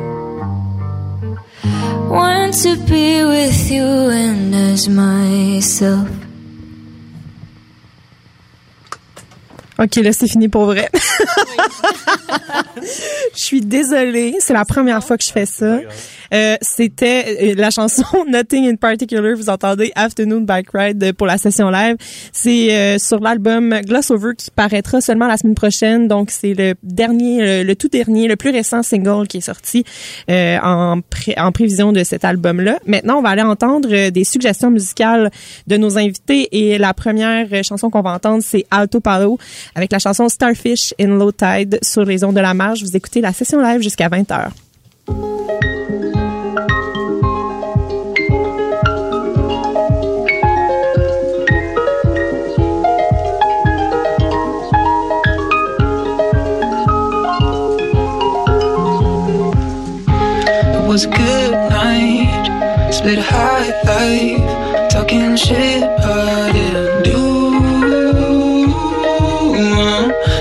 Want 2.09 2.53
to 2.63 2.75
be 2.89 3.23
with 3.23 3.71
you 3.71 3.85
and 4.11 4.53
as 4.53 4.89
myself. 4.89 6.09
OK, 9.77 9.95
là, 10.01 10.11
c'est 10.11 10.27
fini 10.27 10.49
pour 10.49 10.65
vrai. 10.65 10.89
je 13.33 13.39
suis 13.39 13.61
désolée. 13.61 14.35
C'est 14.39 14.51
la 14.51 14.65
première 14.65 15.01
fois 15.01 15.17
que 15.17 15.23
je 15.23 15.31
fais 15.31 15.45
ça. 15.45 15.79
Euh, 16.33 16.55
C'était 16.61 17.25
euh, 17.41 17.55
la 17.55 17.69
chanson 17.71 18.03
Nothing 18.27 18.69
in 18.71 18.75
Particular. 18.75 19.35
Vous 19.35 19.49
entendez 19.49 19.91
Afternoon 19.95 20.41
Bike 20.41 20.67
Ride 20.73 21.13
pour 21.13 21.27
la 21.27 21.37
session 21.37 21.69
live. 21.69 21.95
C'est 22.31 22.73
euh, 22.75 22.97
sur 22.99 23.19
l'album 23.19 23.75
Gloss 23.85 24.11
Over 24.11 24.31
qui 24.37 24.51
paraîtra 24.51 25.01
seulement 25.01 25.27
la 25.27 25.37
semaine 25.37 25.55
prochaine. 25.55 26.07
Donc, 26.07 26.31
c'est 26.31 26.53
le 26.53 26.75
dernier, 26.83 27.63
le, 27.63 27.75
tout 27.75 27.87
dernier, 27.89 28.27
le 28.27 28.35
plus 28.35 28.51
récent 28.51 28.83
single 28.83 29.27
qui 29.27 29.37
est 29.37 29.41
sorti 29.41 29.83
euh, 30.29 30.57
en, 30.61 31.01
pré- 31.01 31.35
en 31.37 31.51
prévision 31.51 31.91
de 31.91 32.03
cet 32.03 32.23
album-là. 32.25 32.79
Maintenant, 32.85 33.17
on 33.19 33.21
va 33.21 33.29
aller 33.29 33.41
entendre 33.41 33.89
euh, 33.91 34.11
des 34.11 34.23
suggestions 34.23 34.69
musicales 34.71 35.31
de 35.67 35.77
nos 35.77 35.97
invités. 35.97 36.47
Et 36.51 36.77
la 36.77 36.93
première 36.93 37.47
chanson 37.63 37.89
qu'on 37.89 38.01
va 38.01 38.11
entendre, 38.13 38.43
c'est 38.45 38.65
Alto 38.71 38.99
Palo 38.99 39.37
avec 39.75 39.91
la 39.91 39.99
chanson 39.99 40.29
Starfish 40.29 40.93
in 40.99 41.07
Low 41.17 41.31
Tide 41.31 41.79
sur 41.81 42.05
les 42.05 42.23
ondes 42.23 42.35
de 42.35 42.41
la 42.41 42.53
marge. 42.53 42.81
Vous 42.83 42.95
écoutez 42.95 43.21
la 43.21 43.33
session 43.33 43.61
live 43.61 43.81
jusqu'à 43.81 44.09
20h. 44.09 44.49
Was 60.99 61.05
a 61.05 61.17
good 61.17 61.51
night, 61.69 62.91
split 62.91 63.19
high 63.19 63.69
life, 63.83 64.91
talking 64.91 65.37
shit, 65.37 65.81
but 66.03 66.53
it 66.53 67.03
do. 67.05 67.21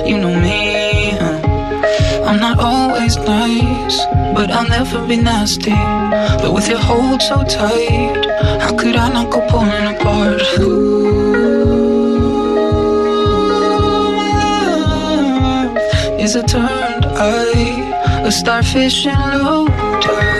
You 0.08 0.18
know 0.18 0.34
me? 0.40 1.16
I'm 2.28 2.40
not 2.40 2.58
always 2.58 3.16
nice, 3.18 3.98
but 4.34 4.50
I'll 4.50 4.68
never 4.68 5.06
be 5.06 5.16
nasty. 5.16 5.78
But 6.42 6.52
with 6.52 6.68
your 6.68 6.80
hold 6.80 7.22
so 7.22 7.44
tight, 7.44 8.26
how 8.60 8.76
could 8.76 8.96
I 8.96 9.12
not 9.12 9.30
go 9.30 9.40
pulling 9.48 9.86
apart? 9.94 10.42
Ooh, 10.58 10.88
is 16.18 16.34
a 16.34 16.42
turned 16.42 17.06
eye, 17.06 18.22
a 18.26 18.32
starfish 18.32 19.06
in 19.06 19.20
low 19.44 19.66
tide. 20.00 20.37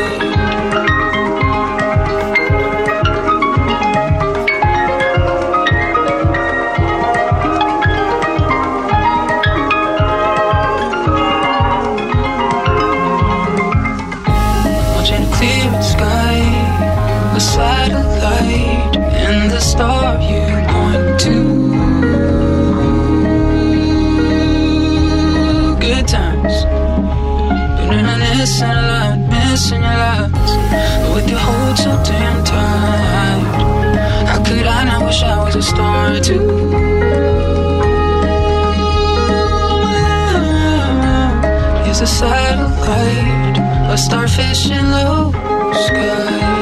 Is 41.89 42.01
a 42.01 42.07
satellite, 42.07 43.59
a 43.93 43.97
starfish 43.97 44.71
in 44.71 44.91
low 44.91 45.31
sky. 45.87 46.58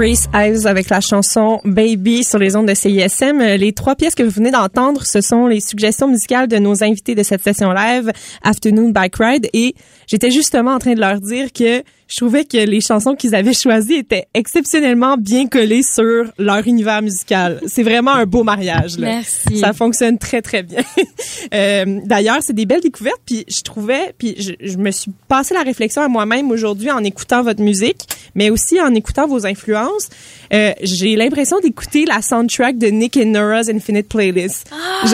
Grace 0.00 0.30
Ives 0.32 0.66
avec 0.66 0.88
la 0.88 1.02
chanson 1.02 1.60
Baby 1.62 2.24
sur 2.24 2.38
les 2.38 2.56
ondes 2.56 2.66
de 2.66 2.72
CISM. 2.72 3.38
Les 3.38 3.74
trois 3.74 3.96
pièces 3.96 4.14
que 4.14 4.22
vous 4.22 4.30
venez 4.30 4.50
d'entendre, 4.50 5.04
ce 5.04 5.20
sont 5.20 5.46
les 5.46 5.60
suggestions 5.60 6.08
musicales 6.08 6.48
de 6.48 6.56
nos 6.56 6.82
invités 6.82 7.14
de 7.14 7.22
cette 7.22 7.42
session 7.42 7.70
live, 7.70 8.10
Afternoon 8.42 8.92
Bike 8.92 9.16
Ride. 9.16 9.50
Et 9.52 9.74
j'étais 10.06 10.30
justement 10.30 10.72
en 10.72 10.78
train 10.78 10.94
de 10.94 11.00
leur 11.00 11.20
dire 11.20 11.52
que 11.52 11.82
je 12.10 12.16
trouvais 12.16 12.44
que 12.44 12.56
les 12.58 12.80
chansons 12.80 13.14
qu'ils 13.14 13.34
avaient 13.34 13.54
choisies 13.54 13.94
étaient 13.94 14.26
exceptionnellement 14.34 15.16
bien 15.16 15.46
collées 15.46 15.82
sur 15.84 16.24
leur 16.38 16.66
univers 16.66 17.00
musical. 17.02 17.60
C'est 17.66 17.84
vraiment 17.84 18.10
un 18.12 18.26
beau 18.26 18.42
mariage. 18.42 18.98
Là. 18.98 19.06
Merci. 19.14 19.58
Ça 19.58 19.72
fonctionne 19.72 20.18
très 20.18 20.42
très 20.42 20.62
bien. 20.62 20.82
Euh, 21.54 22.00
D'ailleurs, 22.04 22.38
c'est 22.40 22.52
des 22.52 22.66
belles 22.66 22.80
découvertes. 22.82 23.20
Puis 23.24 23.44
je 23.48 23.62
trouvais, 23.62 24.14
puis 24.18 24.36
je, 24.38 24.52
je 24.60 24.76
me 24.76 24.90
suis 24.90 25.10
passé 25.28 25.54
la 25.54 25.62
réflexion 25.62 26.02
à 26.02 26.08
moi-même 26.08 26.50
aujourd'hui 26.50 26.90
en 26.90 27.02
écoutant 27.02 27.42
votre 27.42 27.62
musique, 27.62 28.02
mais 28.34 28.50
aussi 28.50 28.80
en 28.80 28.94
écoutant 28.94 29.26
vos 29.26 29.46
influences. 29.46 30.08
Euh, 30.52 30.72
J'ai 30.82 31.16
l'impression 31.16 31.58
d'écouter 31.60 32.04
la 32.04 32.20
soundtrack 32.22 32.78
de 32.78 32.88
Nick 32.88 33.16
and 33.16 33.26
Nora's 33.26 33.68
Infinite 33.68 34.08
Playlist. 34.08 34.70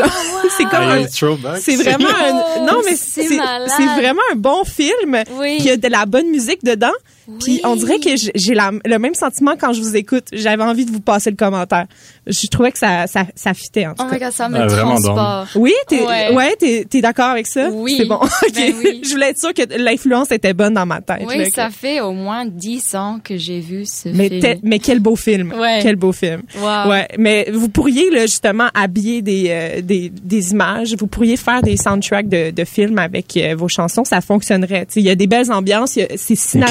C'est 0.56 0.64
comme 0.64 0.70
Ah, 0.74 0.92
un- 0.92 0.96
les 1.00 1.08
throwbacks. 1.08 1.60
c'est 1.60 1.76
vraiment 1.76 2.08
un, 2.08 2.42
Oh, 2.58 2.60
non 2.66 2.80
mais 2.84 2.94
c'est 2.96 3.22
c'est 3.26 3.38
c'est 3.76 3.86
vraiment 4.00 4.22
un 4.32 4.36
bon 4.36 4.64
film 4.64 5.22
Oui. 5.38 5.58
qui 5.60 5.70
a 5.70 5.76
de 5.76 5.88
la 5.88 6.06
bonne 6.06 6.28
musique 6.30 6.62
dedans 6.64 6.85
dedans. 6.86 7.15
Puis 7.40 7.60
on 7.64 7.76
dirait 7.76 7.98
que 7.98 8.10
j'ai 8.34 8.54
la- 8.54 8.72
le 8.84 8.98
même 8.98 9.14
sentiment 9.14 9.54
quand 9.58 9.72
je 9.72 9.80
vous 9.82 9.96
écoute. 9.96 10.24
J'avais 10.32 10.62
envie 10.62 10.84
de 10.84 10.90
vous 10.92 11.00
passer 11.00 11.30
le 11.30 11.36
commentaire. 11.36 11.86
Je 12.26 12.46
trouvais 12.48 12.72
que 12.72 12.78
ça, 12.78 13.06
ça, 13.06 13.24
ça 13.34 13.54
fitait, 13.54 13.86
en 13.86 13.94
tout 13.94 14.04
Oh 14.06 14.08
cas. 14.10 14.14
my 14.14 14.20
god, 14.20 14.32
ça 14.32 14.48
me 14.48 14.58
Ah, 14.58 14.66
transporte. 14.66 15.48
Oui, 15.56 15.72
t'es, 15.88 16.02
ouais. 16.04 16.34
Ouais. 16.34 16.56
t'es, 16.58 16.84
t'es 16.88 17.00
d'accord 17.00 17.30
avec 17.30 17.46
ça? 17.46 17.68
Oui. 17.72 17.96
C'est 17.98 18.04
bon. 18.06 18.16
OK. 18.22 18.52
Ben 18.54 18.74
oui. 18.84 19.00
je 19.04 19.10
voulais 19.10 19.30
être 19.30 19.38
sûre 19.38 19.54
que 19.54 19.62
l'influence 19.78 20.30
était 20.32 20.52
bonne 20.54 20.74
dans 20.74 20.86
ma 20.86 21.00
tête. 21.00 21.22
Oui, 21.26 21.38
là, 21.38 21.44
ça 21.50 21.66
que- 21.68 21.74
fait 21.74 22.00
au 22.00 22.12
moins 22.12 22.46
10 22.46 22.94
ans 22.94 23.18
que 23.22 23.36
j'ai 23.36 23.60
vu 23.60 23.84
ce 23.86 24.08
mais, 24.08 24.28
film. 24.28 24.60
mais 24.62 24.78
quel 24.78 25.00
beau 25.00 25.16
film. 25.16 25.52
Ouais. 25.58 25.80
Quel 25.82 25.96
beau 25.96 26.12
film. 26.12 26.42
Wow. 26.60 26.90
Ouais, 26.90 27.08
mais 27.18 27.50
vous 27.52 27.68
pourriez 27.68 28.10
là 28.10 28.22
justement 28.22 28.68
habiller 28.74 29.22
des, 29.22 29.46
euh, 29.50 29.80
des 29.82 30.10
des 30.10 30.52
images, 30.52 30.94
vous 30.98 31.06
pourriez 31.06 31.36
faire 31.36 31.62
des 31.62 31.76
soundtracks 31.76 32.28
de, 32.28 32.50
de 32.50 32.64
films 32.64 32.98
avec 32.98 33.36
euh, 33.36 33.54
vos 33.56 33.68
chansons, 33.68 34.04
ça 34.04 34.20
fonctionnerait. 34.20 34.86
Il 34.96 35.02
y 35.02 35.10
a 35.10 35.14
des 35.14 35.26
belles 35.26 35.50
ambiances, 35.52 35.96
il 35.96 36.00
y 36.00 36.02
a- 36.02 36.08
c'est 36.16 36.34
cinéma- 36.34 36.66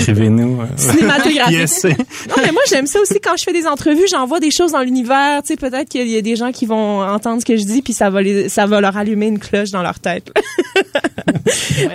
Euh, 0.46 0.66
cinématographique. 0.78 1.52
yes, 1.52 1.84
Non, 1.84 2.36
mais 2.38 2.52
moi 2.52 2.62
j'aime 2.70 2.88
ça 2.88 3.00
aussi 3.00 3.20
quand 3.20 3.36
je 3.38 3.43
fais 3.43 3.54
des 3.54 3.68
entrevues, 3.68 4.08
j'envoie 4.10 4.39
des 4.39 4.52
choses 4.52 4.72
dans 4.72 4.82
l'univers, 4.82 5.41
tu 5.41 5.48
sais 5.50 5.56
peut-être 5.58 5.89
qu'il 5.89 6.08
y 6.08 6.18
a 6.18 6.22
des 6.22 6.36
gens 6.36 6.52
qui 6.52 6.66
vont 6.66 7.02
entendre 7.02 7.41
ce 7.41 7.46
que 7.46 7.58
je 7.58 7.64
dis 7.64 7.82
puis 7.82 7.93
ça 7.93 8.10
va 8.10 8.22
les, 8.22 8.50
ça 8.50 8.66
va 8.66 8.82
leur 8.82 8.98
allumer 8.98 9.28
une 9.28 9.39
cloche 9.39 9.72
dans 9.72 9.84
leur 9.84 10.00
tête. 10.00 10.32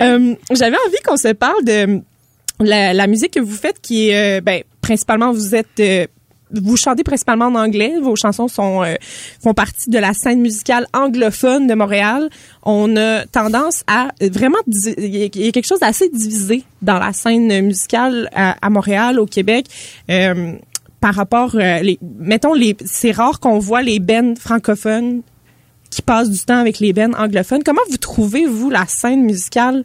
Euh, 0.01 0.35
j'avais 0.51 0.77
envie 0.87 0.97
qu'on 1.05 1.17
se 1.17 1.33
parle 1.33 1.63
de 1.65 2.01
la, 2.61 2.93
la 2.93 3.07
musique 3.07 3.33
que 3.33 3.39
vous 3.39 3.55
faites 3.55 3.81
qui 3.81 4.09
est 4.09 4.37
euh, 4.37 4.41
ben 4.41 4.63
principalement 4.81 5.31
vous 5.33 5.55
êtes 5.55 5.79
euh, 5.79 6.07
vous 6.53 6.77
chantez 6.77 7.03
principalement 7.03 7.45
en 7.45 7.55
anglais. 7.55 7.93
Vos 8.01 8.15
chansons 8.15 8.47
sont 8.47 8.83
euh, 8.83 8.95
font 9.41 9.53
partie 9.53 9.89
de 9.89 9.97
la 9.97 10.13
scène 10.13 10.41
musicale 10.41 10.87
anglophone 10.93 11.67
de 11.67 11.73
Montréal. 11.73 12.29
On 12.63 12.95
a 12.97 13.25
tendance 13.25 13.83
à 13.87 14.09
euh, 14.21 14.29
vraiment 14.31 14.57
il 14.67 15.15
y 15.15 15.47
a 15.47 15.51
quelque 15.51 15.67
chose 15.67 15.79
d'assez 15.79 16.09
divisé 16.09 16.63
dans 16.81 16.99
la 16.99 17.13
scène 17.13 17.61
musicale 17.65 18.29
à, 18.33 18.69
Montréal, 18.69 19.19
au 19.19 19.25
Québec. 19.25 19.65
Euh, 20.09 20.53
par 20.99 21.15
rapport, 21.15 21.57
mettons, 22.19 22.53
les, 22.53 22.77
c'est 22.85 23.11
rare 23.11 23.39
qu'on 23.39 23.57
voit 23.57 23.81
les 23.81 23.99
bennes 23.99 24.35
francophones 24.35 25.23
qui 25.89 26.03
passent 26.03 26.29
du 26.29 26.39
temps 26.39 26.59
avec 26.59 26.79
les 26.79 26.93
bennes 26.93 27.15
anglophones. 27.15 27.63
Comment 27.63 27.81
vous 27.89 27.97
trouvez, 27.97 28.45
vous, 28.45 28.69
la 28.69 28.85
scène 28.85 29.23
musicale 29.23 29.83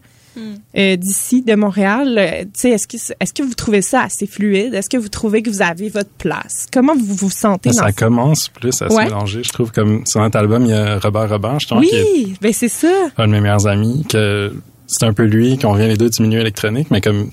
euh, 0.76 0.96
d'ici, 0.96 1.42
de 1.42 1.54
Montréal? 1.54 2.16
Euh, 2.18 2.42
tu 2.44 2.48
sais, 2.54 2.70
est-ce 2.70 2.86
que, 2.88 2.96
est-ce 3.20 3.32
que 3.32 3.42
vous 3.42 3.54
trouvez 3.54 3.82
ça 3.82 4.02
assez 4.02 4.26
fluide? 4.26 4.74
Est-ce 4.74 4.88
que 4.90 4.96
vous 4.96 5.08
trouvez 5.08 5.42
que 5.42 5.50
vous 5.50 5.62
avez 5.62 5.88
votre 5.88 6.10
place? 6.10 6.66
Comment 6.72 6.94
vous 6.94 7.14
vous 7.14 7.30
sentez 7.30 7.70
dans 7.70 7.74
Ça? 7.76 7.92
commence 7.92 8.48
plus 8.48 8.80
à 8.82 8.88
se 8.90 8.96
mélanger. 8.96 9.42
Je 9.42 9.52
trouve 9.52 9.72
comme 9.72 10.04
sur 10.06 10.20
notre 10.20 10.38
album, 10.38 10.64
il 10.64 10.70
y 10.70 10.74
a 10.74 10.98
Robert 10.98 11.28
Robert, 11.30 11.58
justement, 11.60 11.80
qui 11.80 11.94
est 11.94 12.02
Oui, 12.02 12.34
ben 12.40 12.52
c'est 12.52 12.68
ça. 12.68 12.88
un 13.16 13.26
de 13.26 13.32
mes 13.32 13.40
meilleurs 13.40 13.66
amis, 13.66 14.04
que 14.08 14.52
c'est 14.86 15.04
un 15.04 15.12
peu 15.12 15.24
lui, 15.24 15.58
qu'on 15.58 15.74
vient 15.74 15.88
les 15.88 15.96
deux 15.96 16.10
du 16.10 16.22
milieu 16.22 16.40
électronique, 16.40 16.88
mais 16.90 17.00
comme 17.00 17.30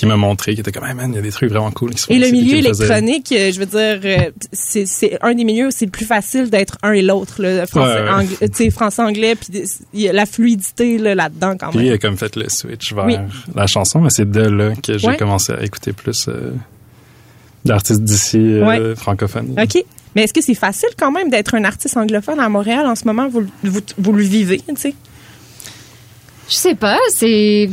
qui 0.00 0.06
m'a 0.06 0.16
montré, 0.16 0.54
qui 0.54 0.60
était 0.60 0.72
comme, 0.72 0.84
hey 0.86 0.94
man, 0.94 1.10
il 1.12 1.16
y 1.16 1.18
a 1.18 1.22
des 1.22 1.30
trucs 1.30 1.50
vraiment 1.50 1.70
cool 1.70 1.90
qui 1.94 1.98
se 2.02 2.06
font 2.06 2.14
Et 2.14 2.18
le 2.18 2.30
milieu 2.30 2.56
qui 2.60 2.68
me 2.68 2.68
faisait- 2.74 2.84
électronique, 2.84 3.32
euh, 3.32 3.52
je 3.52 3.58
veux 3.60 3.66
dire, 3.66 4.00
euh, 4.04 4.30
c'est, 4.52 4.86
c'est 4.86 5.18
un 5.22 5.34
des 5.34 5.44
milieux 5.44 5.68
où 5.68 5.70
c'est 5.70 5.84
le 5.84 5.90
plus 5.90 6.04
facile 6.06 6.50
d'être 6.50 6.76
un 6.82 6.92
et 6.92 7.02
l'autre, 7.02 7.40
là, 7.42 7.66
français, 7.66 7.94
Ouais, 7.96 8.02
ouais. 8.02 8.08
anglais, 8.10 8.36
tu 8.40 8.48
sais, 8.54 8.70
français-anglais, 8.70 9.34
puis 9.36 9.62
il 9.94 10.00
y 10.00 10.08
a 10.08 10.12
la 10.12 10.26
fluidité 10.26 10.98
là, 10.98 11.14
là-dedans 11.14 11.56
quand 11.58 11.70
Puis 11.70 11.80
il 11.80 11.84
même. 11.86 11.94
a 11.94 11.98
comme 11.98 12.16
fait 12.16 12.34
le 12.36 12.48
switch 12.48 12.92
vers 12.94 13.04
Oui. 13.06 13.16
la 13.54 13.66
chanson, 13.66 14.00
mais 14.00 14.10
c'est 14.10 14.30
de 14.30 14.40
là 14.40 14.72
que 14.82 14.98
j'ai 14.98 15.06
Ouais. 15.08 15.16
commencé 15.16 15.52
à 15.52 15.62
écouter 15.62 15.92
plus 15.92 16.26
euh, 16.28 16.52
d'artistes 17.64 18.02
d'ici 18.02 18.38
euh, 18.38 18.66
Ouais. 18.66 18.94
francophones. 18.96 19.54
OK. 19.62 19.84
Mais 20.16 20.24
est-ce 20.24 20.32
que 20.32 20.42
c'est 20.42 20.54
facile 20.54 20.88
quand 20.98 21.12
même 21.12 21.30
d'être 21.30 21.54
un 21.54 21.62
artiste 21.64 21.96
anglophone 21.96 22.40
à 22.40 22.48
Montréal 22.48 22.86
en 22.86 22.94
ce 22.96 23.04
moment? 23.04 23.28
Vous, 23.28 23.42
vous, 23.62 23.80
vous 23.98 24.12
le 24.12 24.22
vivez, 24.24 24.58
tu 24.66 24.74
sais? 24.76 24.94
Je 26.48 26.54
sais 26.56 26.74
pas, 26.74 26.98
c'est 27.14 27.70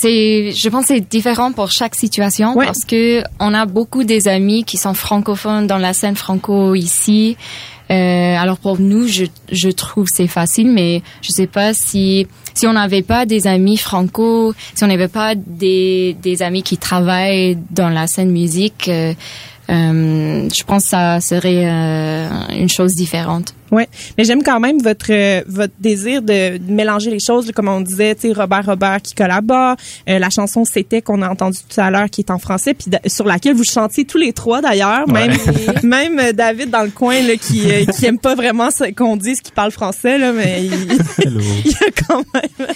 c'est 0.00 0.52
je 0.62 0.68
pense 0.68 0.86
c'est 0.86 1.00
différent 1.16 1.52
pour 1.52 1.70
chaque 1.70 1.94
situation 1.94 2.48
Ouais. 2.56 2.66
parce 2.66 2.84
que 2.84 3.22
on 3.38 3.52
a 3.54 3.66
beaucoup 3.66 4.04
des 4.04 4.28
amis 4.28 4.64
qui 4.64 4.76
sont 4.84 4.94
francophones 4.94 5.66
dans 5.66 5.78
la 5.78 5.92
scène 5.92 6.16
franco 6.16 6.74
ici. 6.74 7.36
Euh, 7.90 8.36
alors 8.42 8.58
pour 8.58 8.78
nous, 8.78 9.04
je 9.08 9.24
je 9.50 9.68
trouve 9.82 10.06
c'est 10.16 10.28
facile, 10.40 10.68
mais 10.70 11.02
je 11.22 11.30
sais 11.38 11.48
pas 11.48 11.74
si 11.74 12.26
si 12.54 12.66
on 12.66 12.74
n'avait 12.74 13.02
pas 13.02 13.26
des 13.26 13.46
amis 13.56 13.76
franco, 13.76 14.54
si 14.74 14.84
on 14.84 14.86
n'avait 14.86 15.08
pas 15.08 15.34
des 15.34 16.16
des 16.22 16.42
amis 16.42 16.62
qui 16.62 16.76
travaillent 16.78 17.58
dans 17.70 17.88
la 17.88 18.06
scène 18.06 18.30
musique, 18.30 18.88
euh, 18.88 19.12
euh, 19.70 20.48
je 20.58 20.62
pense 20.64 20.84
que 20.84 20.90
ça 20.90 21.20
serait 21.20 21.64
euh, 21.66 22.28
une 22.62 22.68
chose 22.68 22.94
différente. 22.94 23.54
Ouais, 23.70 23.88
mais 24.18 24.24
j'aime 24.24 24.42
quand 24.42 24.58
même 24.58 24.78
votre 24.82 25.10
euh, 25.10 25.42
votre 25.46 25.72
désir 25.78 26.22
de, 26.22 26.58
de 26.58 26.72
mélanger 26.72 27.10
les 27.10 27.20
choses, 27.20 27.52
comme 27.52 27.68
on 27.68 27.80
disait, 27.80 28.14
tu 28.14 28.28
sais 28.28 28.32
Robert 28.32 28.66
Robert 28.66 29.00
qui 29.00 29.14
collabore, 29.14 29.76
euh, 30.08 30.18
la 30.18 30.30
chanson 30.30 30.64
c'était 30.64 31.02
qu'on 31.02 31.22
a 31.22 31.28
entendu 31.28 31.58
tout 31.68 31.80
à 31.80 31.90
l'heure 31.90 32.10
qui 32.10 32.22
est 32.22 32.30
en 32.30 32.38
français 32.38 32.74
puis 32.74 32.86
sur 33.06 33.26
laquelle 33.26 33.54
vous 33.54 33.64
chantiez 33.64 34.04
tous 34.04 34.18
les 34.18 34.32
trois 34.32 34.60
d'ailleurs, 34.60 35.08
même 35.08 35.32
même 35.84 36.18
euh, 36.18 36.32
David 36.32 36.70
dans 36.70 36.82
le 36.82 36.90
coin 36.90 37.20
là 37.22 37.36
qui 37.36 37.70
euh, 37.70 37.84
qui 37.84 38.06
aime 38.06 38.18
pas 38.18 38.34
vraiment 38.34 38.68
qu'on 38.96 39.16
dise 39.16 39.40
qu'il 39.40 39.54
parle 39.54 39.70
français 39.70 40.18
là, 40.18 40.32
mais 40.32 40.64
il, 40.64 40.72
il 41.64 41.72
a 41.74 41.90
quand 42.08 42.24
même 42.34 42.68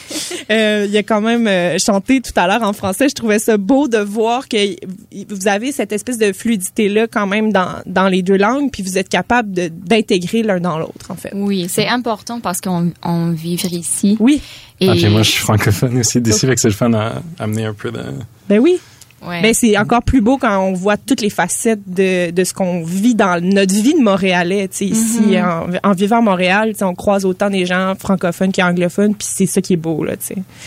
euh, 0.50 0.86
il 0.88 0.96
a 0.96 1.02
quand 1.02 1.20
même 1.20 1.78
chanté 1.78 2.20
tout 2.20 2.32
à 2.36 2.46
l'heure 2.46 2.62
en 2.62 2.72
français. 2.72 3.08
Je 3.08 3.14
trouvais 3.14 3.38
ça 3.38 3.56
beau 3.56 3.88
de 3.88 3.98
voir 3.98 4.48
que 4.48 4.56
vous 5.28 5.48
avez 5.48 5.72
cette 5.72 5.92
espèce 5.92 6.18
de 6.18 6.32
fluidité 6.32 6.88
là 6.88 7.06
quand 7.06 7.26
même 7.26 7.52
dans 7.52 7.82
dans 7.86 8.08
les 8.08 8.22
deux 8.22 8.36
langues 8.36 8.70
puis 8.70 8.82
vous 8.82 8.98
êtes 8.98 9.08
capable 9.08 9.50
d'intégrer 9.52 10.42
l'un 10.42 10.60
dans 10.60 10.78
l'autre 10.78 10.83
en 11.08 11.14
fait. 11.14 11.30
Oui, 11.34 11.66
c'est 11.68 11.88
important 11.88 12.40
parce 12.40 12.60
qu'on 12.60 12.92
on 13.02 13.30
vivre 13.30 13.72
ici. 13.72 14.16
Oui. 14.20 14.40
Et 14.80 14.88
Ok, 14.90 15.10
moi 15.10 15.22
je 15.22 15.30
suis 15.30 15.40
francophone 15.40 15.98
aussi 15.98 16.20
d'ici, 16.20 16.46
fait 16.46 16.54
que 16.54 16.60
c'est 16.60 16.68
le 16.68 16.74
fun 16.74 16.92
à 16.94 17.22
amener 17.38 17.64
un 17.64 17.74
peu 17.74 17.90
de. 17.90 18.02
Ben 18.48 18.58
oui. 18.58 18.78
ouais. 19.26 19.40
Ben 19.40 19.54
c'est 19.54 19.78
encore 19.78 20.02
plus 20.02 20.20
beau 20.20 20.36
quand 20.36 20.58
on 20.58 20.72
voit 20.72 20.96
toutes 20.96 21.20
les 21.20 21.30
facettes 21.30 21.80
de, 21.86 22.30
de 22.30 22.44
ce 22.44 22.52
qu'on 22.52 22.82
vit 22.84 23.14
dans 23.14 23.42
notre 23.42 23.72
vie 23.72 23.94
de 23.94 24.02
Montréalais. 24.02 24.68
Ici, 24.80 24.92
Mm-hmm. 24.92 25.78
en, 25.84 25.90
en 25.90 25.92
vivant 25.92 26.18
à 26.18 26.22
Montréal, 26.22 26.74
on 26.82 26.94
croise 26.94 27.24
autant 27.24 27.50
des 27.50 27.64
gens 27.66 27.94
francophones 27.98 28.52
qu'anglophones, 28.52 29.14
puis 29.14 29.26
c'est 29.30 29.46
ça 29.46 29.60
qui 29.60 29.74
est 29.74 29.76
beau. 29.76 30.04
Là, 30.04 30.14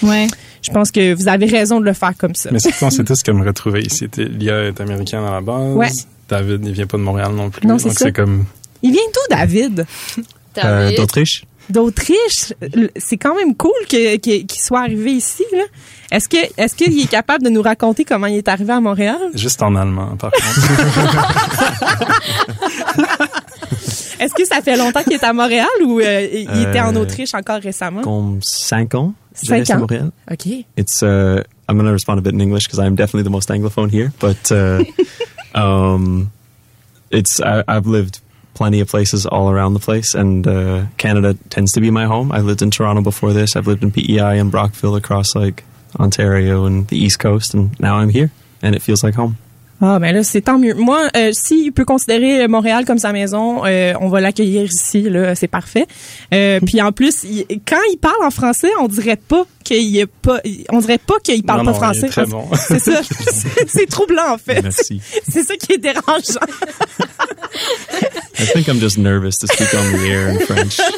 ouais. 0.03 0.27
Je 0.63 0.71
pense 0.71 0.91
que 0.91 1.13
vous 1.13 1.27
avez 1.27 1.45
raison 1.45 1.79
de 1.79 1.85
le 1.85 1.93
faire 1.93 2.13
comme 2.17 2.33
ça. 2.35 2.49
Mais 2.51 2.59
c'est 2.59 2.73
on 2.81 2.89
s'est 2.89 3.03
tous 3.03 3.21
comme 3.23 3.41
retrouvés 3.41 3.81
ici. 3.85 4.07
Lia 4.17 4.63
est 4.65 4.81
américaine 4.81 5.23
à 5.23 5.31
la 5.31 5.41
base. 5.41 5.75
Ouais. 5.75 5.89
David, 6.29 6.65
il 6.65 6.73
vient 6.73 6.87
pas 6.87 6.97
de 6.97 7.03
Montréal 7.03 7.31
non 7.33 7.49
plus. 7.49 7.65
Non, 7.65 7.77
c'est 7.77 7.85
donc 7.89 7.99
ça. 7.99 8.05
c'est 8.05 8.11
comme. 8.11 8.45
Il 8.83 8.91
vient 8.91 9.01
d'où, 9.13 9.35
David? 9.35 9.85
Euh? 10.63 10.95
D'Autriche. 10.95 11.43
D'Autriche? 11.69 12.53
C'est 12.95 13.17
quand 13.17 13.35
même 13.35 13.55
cool 13.55 13.71
qu'il 13.87 14.45
soit 14.51 14.81
arrivé 14.81 15.11
ici. 15.11 15.43
Est-ce 16.11 16.29
que 16.29 16.37
est-ce 16.57 16.75
qu'il 16.75 16.97
est 16.99 17.07
capable 17.09 17.43
de 17.43 17.49
nous 17.49 17.61
raconter 17.61 18.05
comment 18.05 18.27
il 18.27 18.37
est 18.37 18.47
arrivé 18.47 18.71
à 18.71 18.79
Montréal? 18.79 19.17
Juste 19.35 19.61
en 19.61 19.75
allemand, 19.75 20.15
par 20.17 20.31
contre. 20.31 20.47
Est-ce 24.19 24.33
que 24.33 24.45
ça 24.45 24.61
fait 24.61 24.77
longtemps 24.77 25.03
qu'il 25.03 25.13
est 25.13 25.23
à 25.23 25.33
Montréal 25.33 25.67
ou 25.85 25.99
euh, 25.99 26.27
il 26.31 26.49
il 26.55 26.61
était 26.63 26.79
en 26.79 26.95
Euh, 26.95 27.01
Autriche 27.01 27.33
encore 27.33 27.59
récemment? 27.61 28.01
Comme 28.01 28.39
cinq 28.41 28.95
ans. 28.95 29.13
Cinq 29.33 29.57
reste 29.59 29.71
à 29.71 29.75
ans. 29.75 29.79
Montréal. 29.81 30.11
OK. 30.31 30.45
It's 30.77 31.01
uh, 31.03 31.41
I'm 31.69 31.77
gonna 31.77 31.91
respond 31.91 32.17
a 32.17 32.21
bit 32.21 32.33
in 32.33 32.39
English 32.39 32.67
because 32.67 32.79
I'm 32.79 32.95
definitely 32.95 33.23
the 33.23 33.31
most 33.31 33.49
anglophone 33.49 33.91
here. 33.91 34.11
But 34.19 34.51
uh, 34.51 34.83
um, 35.55 36.31
it's 37.11 37.39
I, 37.39 37.63
I've 37.67 37.85
lived 37.85 38.19
plenty 38.57 38.81
of 38.81 38.87
places 38.89 39.25
all 39.25 39.49
around 39.49 39.73
the 39.73 39.79
place, 39.79 40.15
and 40.15 40.45
uh, 40.47 40.85
Canada 40.97 41.35
tends 41.49 41.71
to 41.73 41.79
be 41.81 41.91
my 41.91 42.05
home. 42.05 42.31
I 42.31 42.41
lived 42.41 42.61
in 42.61 42.71
Toronto 42.71 43.01
before 43.01 43.33
this. 43.33 43.55
I've 43.55 43.67
lived 43.67 43.83
in 43.83 43.91
PEI 43.91 44.39
and 44.39 44.49
Brockville 44.51 44.95
across 44.95 45.35
like 45.35 45.63
Ontario 45.99 46.65
and 46.65 46.87
the 46.87 46.97
East 46.97 47.19
Coast, 47.19 47.53
and 47.53 47.69
now 47.79 47.95
I'm 48.01 48.09
here, 48.09 48.29
and 48.63 48.75
it 48.75 48.81
feels 48.81 49.03
like 49.03 49.15
home. 49.15 49.35
Ah 49.79 49.99
ben 49.99 50.11
là 50.11 50.23
c'est 50.23 50.41
tant 50.41 50.57
mieux. 50.57 50.73
Moi, 50.73 51.07
euh, 51.15 51.29
s'il 51.33 51.71
peut 51.71 51.85
considérer 51.85 52.47
Montréal 52.47 52.83
comme 52.83 52.97
sa 52.97 53.13
maison, 53.13 53.63
euh, 53.63 53.93
on 54.01 54.09
va 54.09 54.19
l'accueillir 54.21 54.63
ici 54.63 55.01
là, 55.07 55.35
c'est 55.35 55.47
parfait. 55.47 55.85
Euh, 56.33 56.59
puis 56.65 56.81
en 56.81 56.91
plus, 56.91 57.23
il- 57.25 57.45
quand 57.63 57.77
il 57.91 57.97
parle 57.97 58.23
en 58.25 58.31
français, 58.31 58.71
on 58.81 58.87
dirait 58.87 59.17
pas 59.17 59.43
qu'il 59.63 59.95
est 59.95 60.07
pas, 60.07 60.39
on 60.71 60.79
dirait 60.79 60.97
pas 60.97 61.19
qu'il 61.23 61.43
parle 61.43 61.59
Non, 61.59 61.65
pas 61.65 61.71
non, 61.73 61.77
français. 61.77 62.07
est 62.07 62.09
très 62.09 62.25
bon. 62.25 62.45
C'est 62.55 62.79
ça, 62.79 63.01
c'est 63.31 63.69
c'est 63.69 63.85
troublant 63.85 64.33
en 64.33 64.39
fait. 64.39 64.63
Merci. 64.63 64.99
C'est 65.29 65.43
ça 65.43 65.55
qui 65.57 65.73
est 65.73 65.77
dérangeant. 65.77 66.39
I 68.39 68.45
think 68.45 68.67
I'm 68.67 68.79
just 68.79 68.97
nervous 68.97 69.37
to 69.39 69.47
speak 69.47 69.73
on 69.73 69.91
the 69.97 70.05
air 70.07 70.29
in 70.29 70.39
French. 70.39 70.79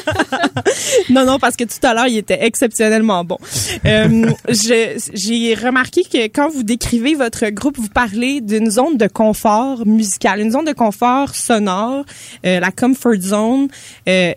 Non, 1.10 1.24
non, 1.26 1.38
parce 1.38 1.56
que 1.56 1.64
tout 1.64 1.84
à 1.84 1.92
l'heure, 1.94 2.06
il 2.06 2.16
était 2.18 2.38
exceptionnellement 2.44 3.24
bon. 3.24 3.36
Euh, 3.84 4.30
J'ai 4.48 5.54
remarqué 5.54 6.02
que 6.04 6.24
quand 6.28 6.48
vous 6.50 6.62
décrivez 6.62 7.14
votre 7.14 7.48
groupe, 7.50 7.76
vous 7.78 7.88
parlez 7.88 8.40
d'une 8.40 8.70
zone 8.70 8.96
de 8.96 9.06
confort 9.08 9.84
musical, 9.86 10.40
une 10.40 10.52
zone 10.52 10.64
de 10.66 10.72
confort 10.72 11.34
sonore, 11.34 12.04
euh, 12.46 12.60
la 12.60 12.70
comfort 12.70 13.20
zone. 13.20 13.68
Euh, 14.08 14.32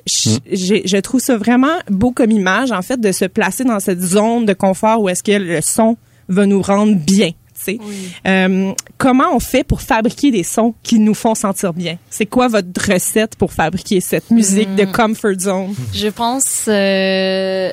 j'ai- 0.52 0.84
je 0.86 0.98
trouve 0.98 1.20
ça 1.22 1.38
vraiment 1.38 1.78
beau 1.90 2.12
comme 2.12 2.32
image, 2.32 2.72
en 2.72 2.82
fait, 2.82 3.00
de 3.00 3.12
se 3.12 3.26
placer 3.26 3.64
dans 3.64 3.80
cette 3.80 4.02
zone 4.02 4.46
de 4.46 4.54
confort 4.54 5.02
où 5.02 5.10
est-ce 5.10 5.24
que 5.24 5.32
le 5.32 5.62
son 5.62 5.98
va 6.30 6.46
nous 6.46 6.62
rendre 6.62 6.96
bien. 6.96 7.32
Tu 7.66 7.78
sais. 7.78 7.80
Euh, 8.28 8.74
comment 8.98 9.36
on 9.36 9.40
fait 9.40 9.64
pour 9.64 9.82
fabriquer 9.82 10.32
des 10.32 10.44
sons 10.44 10.74
qui 10.84 11.00
nous 11.00 11.14
font 11.14 11.36
sentir 11.36 11.74
bien? 11.74 11.98
C'est 12.10 12.26
quoi 12.26 12.48
votre 12.48 12.92
recette 12.92 13.36
pour 13.36 13.52
fabriquer 13.54 14.02
cette 14.02 14.30
musique 14.32 14.74
de 14.76 14.86
comfort 14.86 15.40
zone? 15.40 15.74
Je 15.94 16.08
pense 16.08 16.66
euh, 16.68 17.72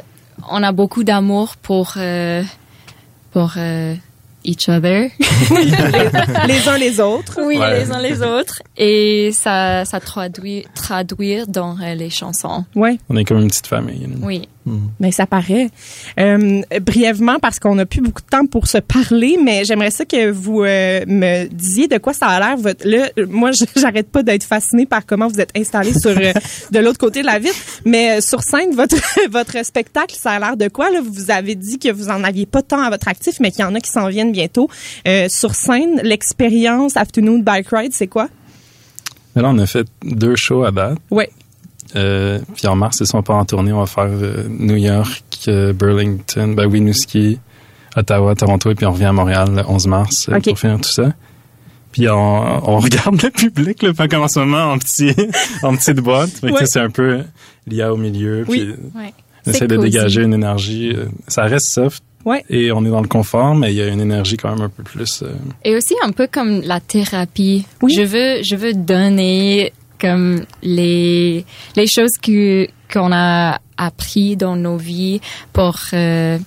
on 0.51 0.63
a 0.63 0.73
beaucoup 0.73 1.05
d'amour 1.05 1.57
pour 1.57 1.95
euh, 1.97 2.43
pour 3.33 3.53
euh, 3.57 3.95
each 4.45 4.69
other. 4.69 5.11
les 6.49 6.69
uns 6.69 6.79
les 6.79 6.99
autres. 7.01 7.39
Oui, 7.45 7.59
Ouais. 7.59 7.81
les 7.85 7.93
uns 7.93 8.01
les 8.01 8.23
autres. 8.23 8.63
Et 8.77 9.31
ça, 9.33 9.85
ça 9.85 10.01
traduit, 10.01 10.65
traduire 10.75 11.47
dans 11.47 11.77
euh, 11.81 11.95
les 11.95 12.09
chansons. 12.11 12.65
Ouais. 12.75 12.99
On 13.11 13.17
est 13.17 13.25
comme 13.25 13.39
une 13.41 13.49
petite 13.49 13.67
famille. 13.67 14.09
Oui. 14.23 14.49
Mais 15.01 15.11
ça 15.11 15.27
paraît. 15.27 15.71
Euh, 16.19 16.63
brièvement, 16.83 17.39
parce 17.41 17.59
qu'on 17.59 17.75
n'a 17.75 17.87
plus 17.87 18.01
beaucoup 18.01 18.23
de 18.23 18.27
temps 18.27 18.47
pour 18.47 18.67
se 18.67 18.79
parler, 18.79 19.39
mais 19.43 19.65
j'aimerais 19.65 19.91
ça 19.91 20.05
que 20.05 20.31
vous 20.31 20.63
euh, 20.63 21.05
me 21.07 21.47
disiez 21.49 21.89
de 21.89 21.99
quoi 21.99 22.13
ça 22.13 22.27
a 22.27 22.39
l'air. 22.39 22.57
Votre, 22.57 22.87
là, 22.87 23.09
moi, 23.29 23.51
j'arrête 23.77 24.11
pas 24.11 24.23
d'être 24.23 24.45
fascinée 24.45 24.87
par 24.87 25.07
comment 25.07 25.29
vous 25.29 25.41
êtes 25.41 25.51
installé 25.57 25.93
sur 25.93 26.11
euh, 26.11 26.33
de 26.71 26.79
l'autre 26.79 26.99
côté 26.99 27.23
de 27.23 27.27
la 27.27 27.39
vitre. 27.39 27.57
Mais 27.85 28.19
euh, 28.19 28.21
sur 28.21 28.43
scène, 28.43 28.75
votre 28.75 28.97
votre 29.31 29.65
spectacle, 29.65 30.15
ça 30.17 30.33
a 30.33 30.39
l'air 30.39 30.57
de 30.57 30.69
quoi 30.69 30.91
là? 30.91 31.01
Vous 31.03 31.31
avez 31.31 31.55
dit 31.55 31.79
que 31.79 31.91
vous 31.91 32.09
en 32.09 32.23
aviez 32.23 32.47
pas 32.47 32.63
tant 32.63 32.83
à 32.83 32.91
votre 32.91 33.09
actif, 33.09 33.41
mais 33.41 33.51
qu'il 33.51 33.61
y 33.61 33.65
en 33.65 33.75
a 33.75 33.81
qui 33.81 33.91
s'en 33.91 34.09
viennent 34.09 34.33
bientôt. 34.33 34.69
Euh, 35.09 35.29
sur 35.29 35.55
scène, 35.55 36.01
l'expérience 36.03 36.97
Afternoon 36.97 37.39
Bike 37.39 37.69
Ride, 37.71 37.93
c'est 37.93 38.07
quoi? 38.07 38.29
Là, 39.35 39.49
on 39.49 39.59
a 39.59 39.67
fait 39.67 39.87
deux 40.03 40.37
shows 40.37 40.65
à 40.65 40.71
date. 40.71 40.99
Ouais. 41.11 41.31
Euh, 41.97 42.39
puis 42.55 42.67
en 42.67 42.77
mars, 42.77 42.99
ils 43.01 43.07
sont 43.07 43.23
pas 43.23 43.35
en 43.35 43.45
tournée. 43.45 43.73
On 43.73 43.81
va 43.81 43.87
faire 43.87 44.05
euh, 44.09 44.45
New 44.49 44.77
York, 44.77 45.25
euh, 45.49 45.73
Burlington, 45.73 46.49
ben, 46.55 46.67
Winooski, 46.67 47.39
Ottawa, 47.97 48.35
Toronto, 48.35 48.71
et 48.71 48.75
puis 48.75 48.87
on 48.87 48.93
revient 48.93 49.07
à 49.07 49.13
Montréal 49.13 49.49
le 49.55 49.63
11 49.67 49.87
mars 49.89 50.29
euh, 50.29 50.37
Ok. 50.37 50.45
pour 50.45 50.59
finir 50.59 50.77
tout 50.81 50.89
ça. 50.91 51.13
Puis 51.93 52.09
on, 52.09 52.15
on 52.71 52.79
regarde 52.81 53.21
le 53.23 53.31
public, 53.31 53.83
là, 53.83 53.93
fait 53.95 54.09
comme 54.09 54.23
en 54.23 54.29
ce 54.29 54.39
moment, 54.41 54.73
en 54.73 54.79
petit, 54.79 55.13
en 55.63 55.75
petite 55.77 55.99
boîte. 56.01 56.31
Ouais. 56.43 56.53
tu 56.53 56.59
sais, 56.59 56.67
C'est 56.67 56.81
un 56.81 56.91
peu 56.91 57.21
lié 57.67 57.85
au 57.85 57.97
milieu. 57.97 58.45
Oui. 58.49 58.59
Puis 58.61 58.69
Ouais. 58.95 59.13
on 59.13 59.13
C'est 59.45 59.51
essaie 59.51 59.67
de 59.67 59.77
dégager 59.77 60.23
une 60.23 60.35
énergie. 60.35 60.93
euh, 60.95 61.07
Ça 61.27 61.43
reste 61.43 61.67
soft. 61.67 62.03
Ouais. 62.25 62.45
Et 62.51 62.71
on 62.71 62.85
est 62.85 62.91
dans 62.91 63.01
le 63.01 63.09
confort, 63.09 63.55
mais 63.55 63.73
il 63.73 63.77
y 63.77 63.81
a 63.83 63.89
une 63.89 64.01
énergie 64.03 64.37
quand 64.37 64.51
même 64.55 64.61
un 64.61 64.69
peu 64.69 64.83
plus. 64.83 65.23
euh, 65.23 65.33
Et 65.65 65.75
aussi 65.75 65.95
un 66.05 66.13
peu 66.13 66.29
comme 66.31 66.61
la 66.61 66.79
thérapie. 66.79 67.65
Oui. 67.83 67.95
Je 67.95 68.03
veux, 68.03 68.43
je 68.43 68.57
veux 68.57 68.75
donner 68.75 69.73
comme 70.01 70.45
les, 70.63 71.45
les 71.77 71.87
choses 71.87 72.17
que, 72.23 72.67
qu'on 72.93 73.13
a 73.13 73.59
appris 73.77 74.37
dans 74.37 74.57
nos 74.57 74.77
vies 74.77 75.21
pour, 75.53 75.77
euh, 75.93 76.39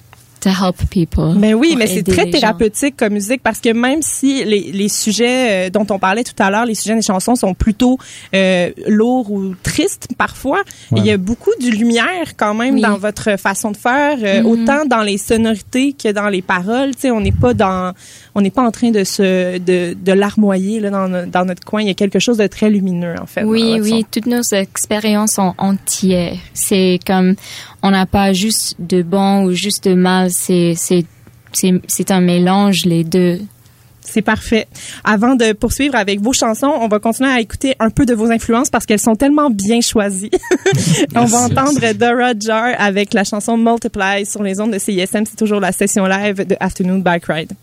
to 0.42 0.50
help 0.50 0.76
people. 0.90 1.36
Ben 1.38 1.54
oui, 1.54 1.76
mais 1.78 1.88
c'est 1.88 2.04
très 2.04 2.26
gens. 2.26 2.32
thérapeutique 2.32 2.98
comme 2.98 3.14
musique 3.14 3.42
parce 3.42 3.60
que 3.62 3.72
même 3.72 4.02
si 4.02 4.44
les, 4.44 4.74
les 4.74 4.90
sujets 4.90 5.68
euh, 5.68 5.70
dont 5.70 5.88
on 5.90 6.00
parlait 6.00 6.26
tout 6.26 6.36
à 6.38 6.50
l'heure, 6.52 6.66
les 6.66 6.76
sujets 6.76 6.96
des 6.96 7.02
chansons 7.02 7.36
sont 7.36 7.54
plutôt 7.54 7.98
euh, 8.36 8.70
lourds 8.88 9.32
ou 9.32 9.56
tristes 9.64 10.10
parfois, 10.18 10.62
Ouais. 10.92 11.00
il 11.00 11.06
y 11.06 11.12
a 11.12 11.18
beaucoup 11.18 11.52
de 11.62 11.68
lumière 11.70 12.36
quand 12.36 12.54
même 12.56 12.76
Oui. 12.76 12.82
dans 12.82 12.98
votre 12.98 13.40
façon 13.40 13.72
de 13.72 13.78
faire, 13.78 14.18
euh, 14.22 14.42
Mhm. 14.42 14.46
autant 14.48 14.86
dans 14.86 15.02
les 15.02 15.18
sonorités 15.18 15.94
que 15.94 16.12
dans 16.12 16.28
les 16.28 16.42
paroles. 16.42 16.94
Tu 16.94 17.04
sais, 17.04 17.12
on 17.12 17.22
n'est 17.22 17.32
pas 17.32 17.54
dans, 17.54 17.94
on 18.36 18.42
n'est 18.42 18.52
pas 18.52 18.64
en 18.64 18.72
train 18.72 18.90
de 18.92 19.04
se, 19.04 19.58
de, 19.60 19.94
de 19.94 20.12
larmoyer 20.12 20.80
là 20.80 20.90
dans, 20.90 21.30
dans 21.30 21.46
notre 21.46 21.64
coin. 21.64 21.82
Il 21.82 21.88
y 21.88 21.92
a 21.92 21.94
quelque 21.94 22.20
chose 22.20 22.38
de 22.38 22.48
très 22.48 22.70
lumineux 22.70 23.16
en 23.22 23.26
fait. 23.26 23.44
Oui, 23.44 23.80
oui, 23.80 24.02
son. 24.02 24.08
toutes 24.12 24.26
nos 24.26 24.42
expériences 24.42 25.34
sont 25.34 25.54
entières. 25.58 26.38
C'est 26.54 27.00
comme, 27.06 27.36
on 27.84 27.92
n'a 27.92 28.06
pas 28.06 28.34
juste 28.34 28.76
de 28.80 29.04
bon 29.04 29.46
ou 29.46 29.52
juste 29.52 29.88
de 29.88 29.94
mal, 29.94 30.32
c'est, 30.32 30.74
c'est, 30.76 31.06
c'est, 31.52 31.74
c'est 31.88 32.12
un 32.12 32.22
mélange, 32.22 32.86
les 32.86 33.04
deux. 33.04 33.40
C'est 34.06 34.22
parfait. 34.22 34.68
Avant 35.04 35.36
de 35.36 35.54
poursuivre 35.54 35.96
avec 35.96 36.20
vos 36.20 36.34
chansons, 36.34 36.72
on 36.82 36.88
va 36.88 37.00
continuer 37.00 37.30
à 37.30 37.40
écouter 37.40 37.76
un 37.80 37.90
peu 37.90 38.06
de 38.06 38.14
vos 38.14 38.30
influences 38.32 38.70
parce 38.70 38.86
qu'elles 38.86 39.00
sont 39.00 39.16
tellement 39.16 39.50
bien 39.50 39.80
choisies. 39.80 40.30
on 41.16 41.26
va 41.26 41.48
Merci. 41.48 41.54
entendre 41.58 41.94
Dora 41.94 42.34
Jar 42.38 42.76
avec 42.78 43.14
la 43.14 43.24
chanson 43.24 43.58
Multiply 43.58 44.26
sur 44.26 44.44
les 44.44 44.60
ondes 44.60 44.72
de 44.72 44.80
CISM. 44.80 45.24
C'est 45.26 45.38
toujours 45.38 45.62
la 45.62 45.72
session 45.72 46.06
live 46.06 46.46
de 46.46 46.56
Afternoon 46.60 47.00
Bike 47.00 47.26
Ride. 47.26 47.54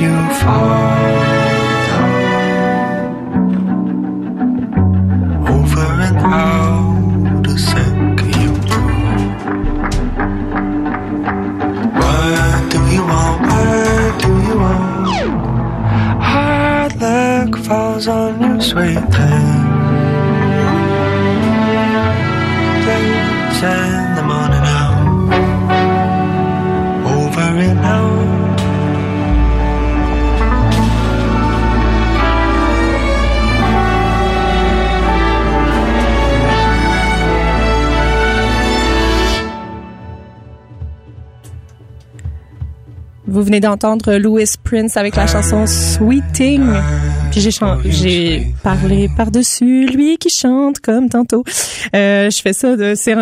you 0.00 0.14
fall 0.40 1.08
down 1.88 2.12
over 5.48 5.86
and 6.06 6.18
out 6.18 7.46
a 7.46 7.58
second 7.58 8.36
you 8.42 8.52
go. 8.68 8.80
What 11.98 12.70
do 12.70 12.80
you 12.94 13.02
want? 13.10 13.38
What 13.50 14.10
do 14.22 14.30
you 14.46 14.56
want? 14.64 15.08
Hard 16.22 16.92
luck 17.00 17.56
falls 17.64 18.06
on 18.06 18.40
you, 18.40 18.60
sweet 18.60 19.04
thing. 19.14 19.58
Days 22.86 23.97
Vous 43.38 43.44
venez 43.44 43.60
d'entendre 43.60 44.16
Louis 44.16 44.46
Prince 44.64 44.96
avec 44.96 45.14
la 45.14 45.28
chanson 45.28 45.64
Sweeting. 45.64 46.60
Puis 47.30 47.40
j'ai 47.40 47.52
chan- 47.52 47.78
j'ai 47.84 48.52
parlé 48.64 49.08
par-dessus 49.16 49.86
lui 49.86 50.16
qui 50.18 50.28
chante 50.28 50.80
comme 50.80 51.08
tantôt. 51.08 51.44
Euh, 51.94 52.30
je 52.30 52.42
fais 52.42 52.52
ça, 52.52 52.74
de- 52.74 52.94
c'est 52.96 53.14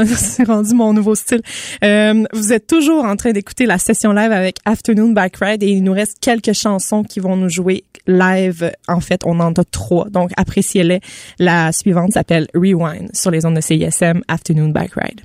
rendu 0.44 0.74
mon 0.74 0.94
nouveau 0.94 1.14
style. 1.14 1.42
Euh, 1.84 2.24
vous 2.32 2.54
êtes 2.54 2.66
toujours 2.66 3.04
en 3.04 3.14
train 3.16 3.32
d'écouter 3.32 3.66
la 3.66 3.76
session 3.76 4.12
live 4.12 4.32
avec 4.32 4.56
Afternoon 4.64 5.10
Bike 5.10 5.36
Ride 5.38 5.62
et 5.62 5.68
il 5.68 5.82
nous 5.84 5.92
reste 5.92 6.16
quelques 6.22 6.54
chansons 6.54 7.02
qui 7.04 7.20
vont 7.20 7.36
nous 7.36 7.50
jouer 7.50 7.84
live. 8.06 8.72
En 8.88 9.00
fait, 9.00 9.20
on 9.26 9.38
en 9.38 9.52
a 9.52 9.64
trois, 9.70 10.08
donc 10.08 10.30
appréciez-les. 10.38 11.00
La 11.38 11.72
suivante 11.72 12.12
s'appelle 12.12 12.46
Rewind 12.54 13.10
sur 13.14 13.30
les 13.30 13.44
ondes 13.44 13.56
de 13.56 13.60
CISM 13.60 14.22
Afternoon 14.28 14.70
Bike 14.70 14.94
Ride. 14.94 15.20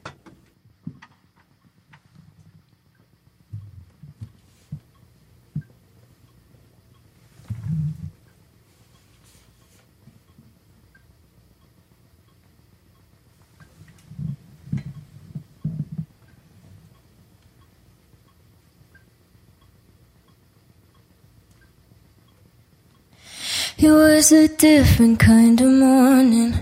It 23.83 23.89
was 23.89 24.31
a 24.31 24.47
different 24.47 25.17
kind 25.17 25.59
of 25.59 25.71
morning, 25.71 26.53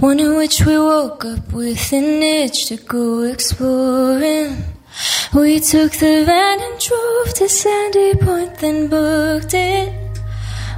one 0.00 0.20
in 0.20 0.36
which 0.36 0.66
we 0.66 0.76
woke 0.76 1.24
up 1.24 1.50
with 1.50 1.90
an 1.94 2.22
itch 2.22 2.66
to 2.66 2.76
go 2.76 3.22
exploring. 3.22 4.62
We 5.34 5.60
took 5.60 5.92
the 5.92 6.24
van 6.26 6.60
and 6.60 6.78
drove 6.78 7.32
to 7.36 7.48
Sandy 7.48 8.16
Point, 8.16 8.58
then 8.58 8.88
booked 8.88 9.54
it. 9.54 9.94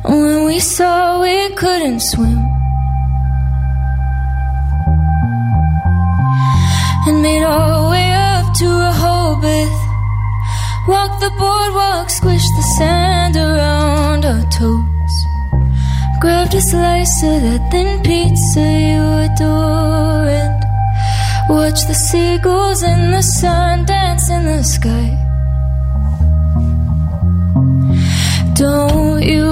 When 0.04 0.44
we 0.44 0.60
saw 0.60 1.20
we 1.20 1.52
couldn't 1.56 2.02
swim, 2.02 2.38
and 7.08 7.20
made 7.20 7.42
our 7.42 7.90
way 7.90 8.12
up 8.12 8.54
to 8.58 8.66
a 8.66 8.92
Rehoboth. 8.94 9.80
Walked 10.86 11.18
the 11.18 11.30
boardwalk, 11.30 12.06
squished 12.10 12.54
the 12.58 12.66
sand 12.78 13.36
around 13.36 14.24
our 14.24 14.48
toes. 14.52 14.93
Grabbed 16.24 16.54
a 16.54 16.60
slice 16.62 17.22
of 17.22 17.42
that 17.42 17.70
thin 17.70 18.02
pizza 18.02 18.64
you 18.88 19.02
adore 19.26 20.26
and 20.42 20.58
watched 21.50 21.86
the 21.86 21.92
seagulls 21.92 22.82
and 22.82 23.12
the 23.12 23.20
sun 23.20 23.84
dance 23.84 24.30
in 24.30 24.46
the 24.46 24.62
sky. 24.62 25.10
Don't 28.54 29.22
you 29.22 29.50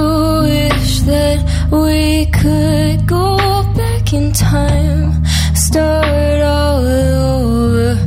wish 0.49 1.01
that 1.11 1.39
we 1.69 2.25
could 2.41 3.05
go 3.05 3.37
back 3.75 4.11
in 4.11 4.33
time, 4.33 5.23
start 5.53 6.41
all 6.41 6.81
over? 6.81 7.97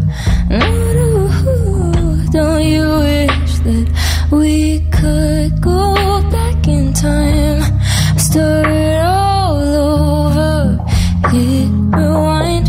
Don't 2.33 2.64
you 2.75 2.87
wish 3.07 3.53
that 3.67 3.87
we 4.33 4.81
could 4.91 5.61
go 5.62 5.95
back 6.33 6.67
in 6.67 6.93
time, 6.93 7.46
start 8.37 9.01
all 9.01 9.57
over? 9.93 10.55
Hit 11.30 11.70
rewind. 11.97 12.66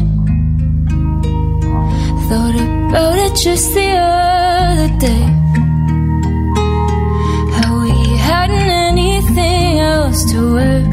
Thought 2.27 2.55
about 2.55 3.17
it 3.25 3.33
just 3.45 3.67
the 3.73 3.89
other 4.15 4.91
day. 5.07 5.25
How 7.57 7.71
we 7.83 7.95
hadn't 8.29 8.69
anything 8.91 9.79
else 9.79 10.19
to 10.31 10.39
wear. 10.55 10.83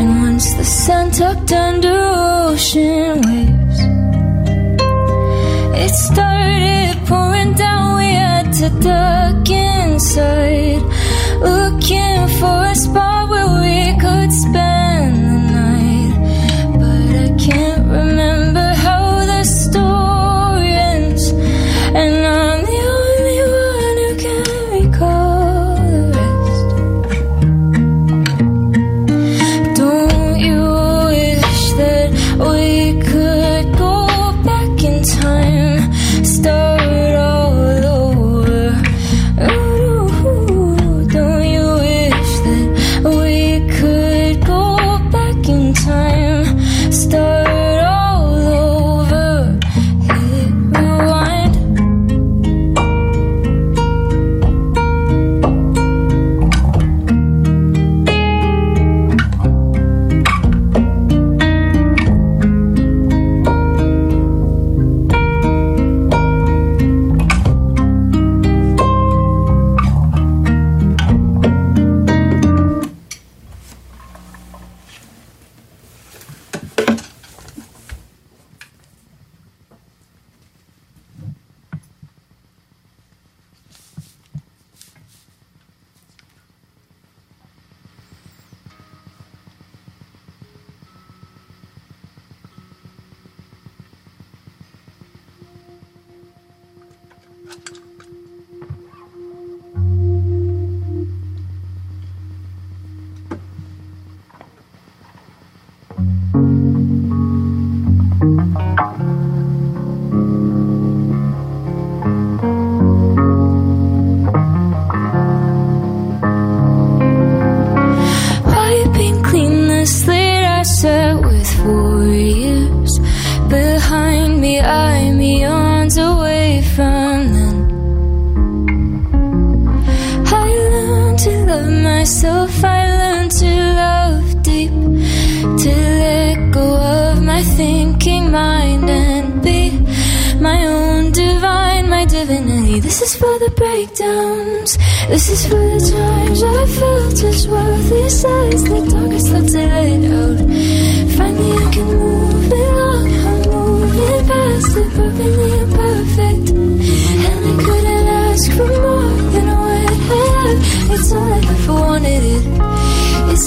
And 0.00 0.10
once 0.26 0.54
the 0.54 0.64
sun 0.64 1.10
tucked 1.10 1.52
under 1.52 1.98
ocean 2.48 3.20
waves, 3.28 3.78
it 5.84 5.92
started 6.08 6.94
pouring 7.06 7.52
down. 7.52 7.98
We 7.98 8.10
had 8.24 8.46
to 8.60 8.68
duck 8.88 9.50
inside, 9.50 10.39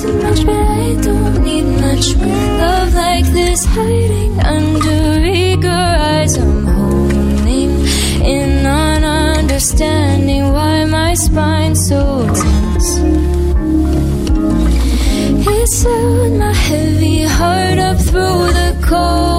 Too 0.04 0.22
much, 0.22 0.46
but 0.46 0.54
I 0.56 0.96
don't 1.02 1.44
need 1.46 1.64
much. 1.80 2.14
Love 2.18 2.94
like 2.94 3.26
this, 3.28 3.64
hiding 3.64 4.38
under 4.42 5.24
eager 5.24 5.70
eyes. 5.70 6.36
I'm 6.36 6.66
holding 6.66 7.72
in 8.22 8.64
not 8.64 9.02
understanding 9.02 10.52
why 10.52 10.84
my 10.84 11.14
spine's 11.14 11.88
so 11.88 12.28
tense. 12.28 12.90
It's 15.48 15.84
held 15.84 16.34
my 16.34 16.52
heavy 16.52 17.24
heart 17.24 17.80
up 17.80 17.98
through 17.98 18.48
the 18.60 18.78
cold. 18.86 19.33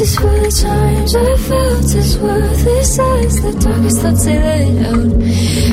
This 0.00 0.12
is 0.12 0.18
for 0.18 0.30
the 0.30 0.50
times 0.50 1.14
I 1.14 1.36
felt 1.36 1.94
as 1.94 2.18
worthless 2.18 2.98
as 2.98 3.42
the 3.42 3.52
darkest 3.60 4.00
thoughts 4.00 4.24
they 4.24 4.38
let 4.40 4.86
out. 4.86 5.12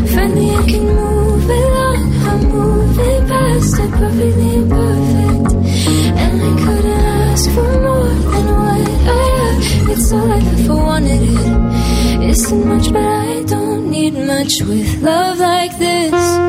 Finally, 0.09 0.51
I 0.51 0.63
can 0.67 0.85
move 0.85 1.49
along. 1.49 1.99
I'm 2.27 2.43
moving 2.51 3.27
past 3.29 3.79
it, 3.79 3.91
perfectly 3.91 4.55
imperfect. 4.55 5.53
And 6.23 6.41
I 6.43 6.51
couldn't 6.61 7.05
ask 7.23 7.49
for 7.51 7.71
more 7.79 8.03
than 8.03 8.47
what 8.59 8.89
I 9.07 9.27
have. 9.39 9.89
It's 9.91 10.11
all 10.11 10.29
I 10.29 10.39
ever 10.39 10.75
wanted. 10.75 12.23
It 12.23 12.29
isn't 12.29 12.67
much, 12.67 12.91
but 12.91 13.05
I 13.05 13.43
don't 13.43 13.89
need 13.89 14.13
much 14.13 14.61
with 14.61 15.03
love 15.03 15.39
like 15.39 15.79
this. 15.79 16.46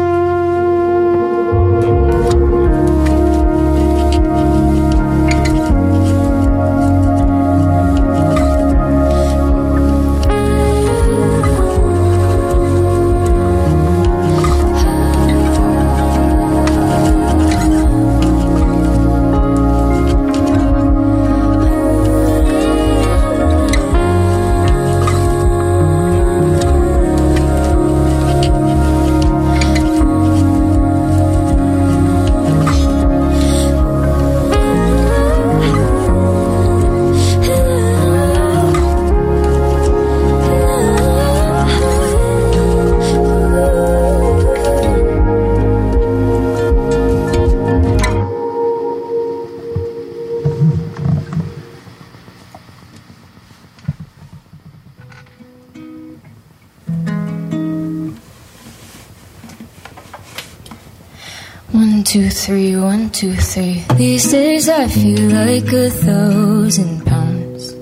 Days 64.68 64.80
I 64.80 64.88
feel 64.88 65.30
like 65.30 65.72
a 65.72 65.88
thousand 65.88 67.06
pounds. 67.06 67.74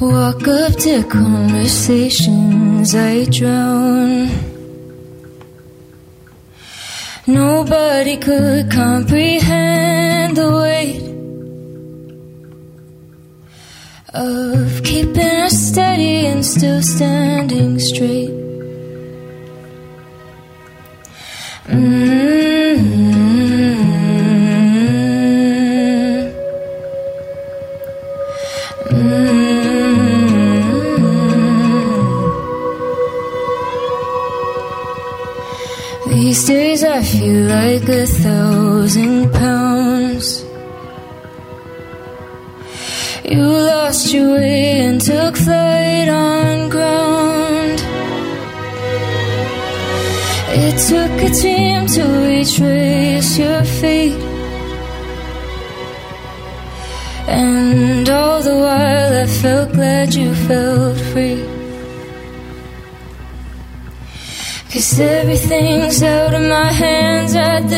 Walk 0.00 0.46
up 0.46 0.72
to 0.84 1.02
conversations, 1.08 2.94
I 2.94 3.24
drown. 3.24 4.30
Nobody 7.26 8.16
could 8.18 8.70
comprehend 8.70 10.36
the 10.36 10.50
weight 10.62 11.02
of 14.14 14.82
keeping 14.84 15.40
us 15.46 15.58
steady 15.70 16.26
and 16.26 16.44
still 16.44 16.82
standing 16.82 17.80
straight. 17.80 18.25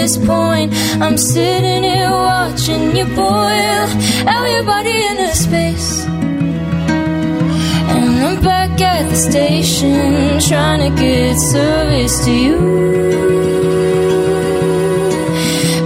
This 0.09 0.27
point. 0.27 0.73
I'm 1.03 1.19
sitting 1.19 1.83
here 1.83 2.11
watching 2.11 2.97
you 2.97 3.05
boil 3.05 3.85
out 4.33 4.47
your 4.55 4.65
body 4.65 4.97
into 5.09 5.29
space. 5.37 6.07
And 7.93 8.25
I'm 8.27 8.43
back 8.43 8.81
at 8.81 9.09
the 9.11 9.17
station 9.17 10.41
trying 10.49 10.83
to 10.87 11.03
get 11.03 11.37
service 11.39 12.25
to 12.25 12.33
you. 12.33 12.59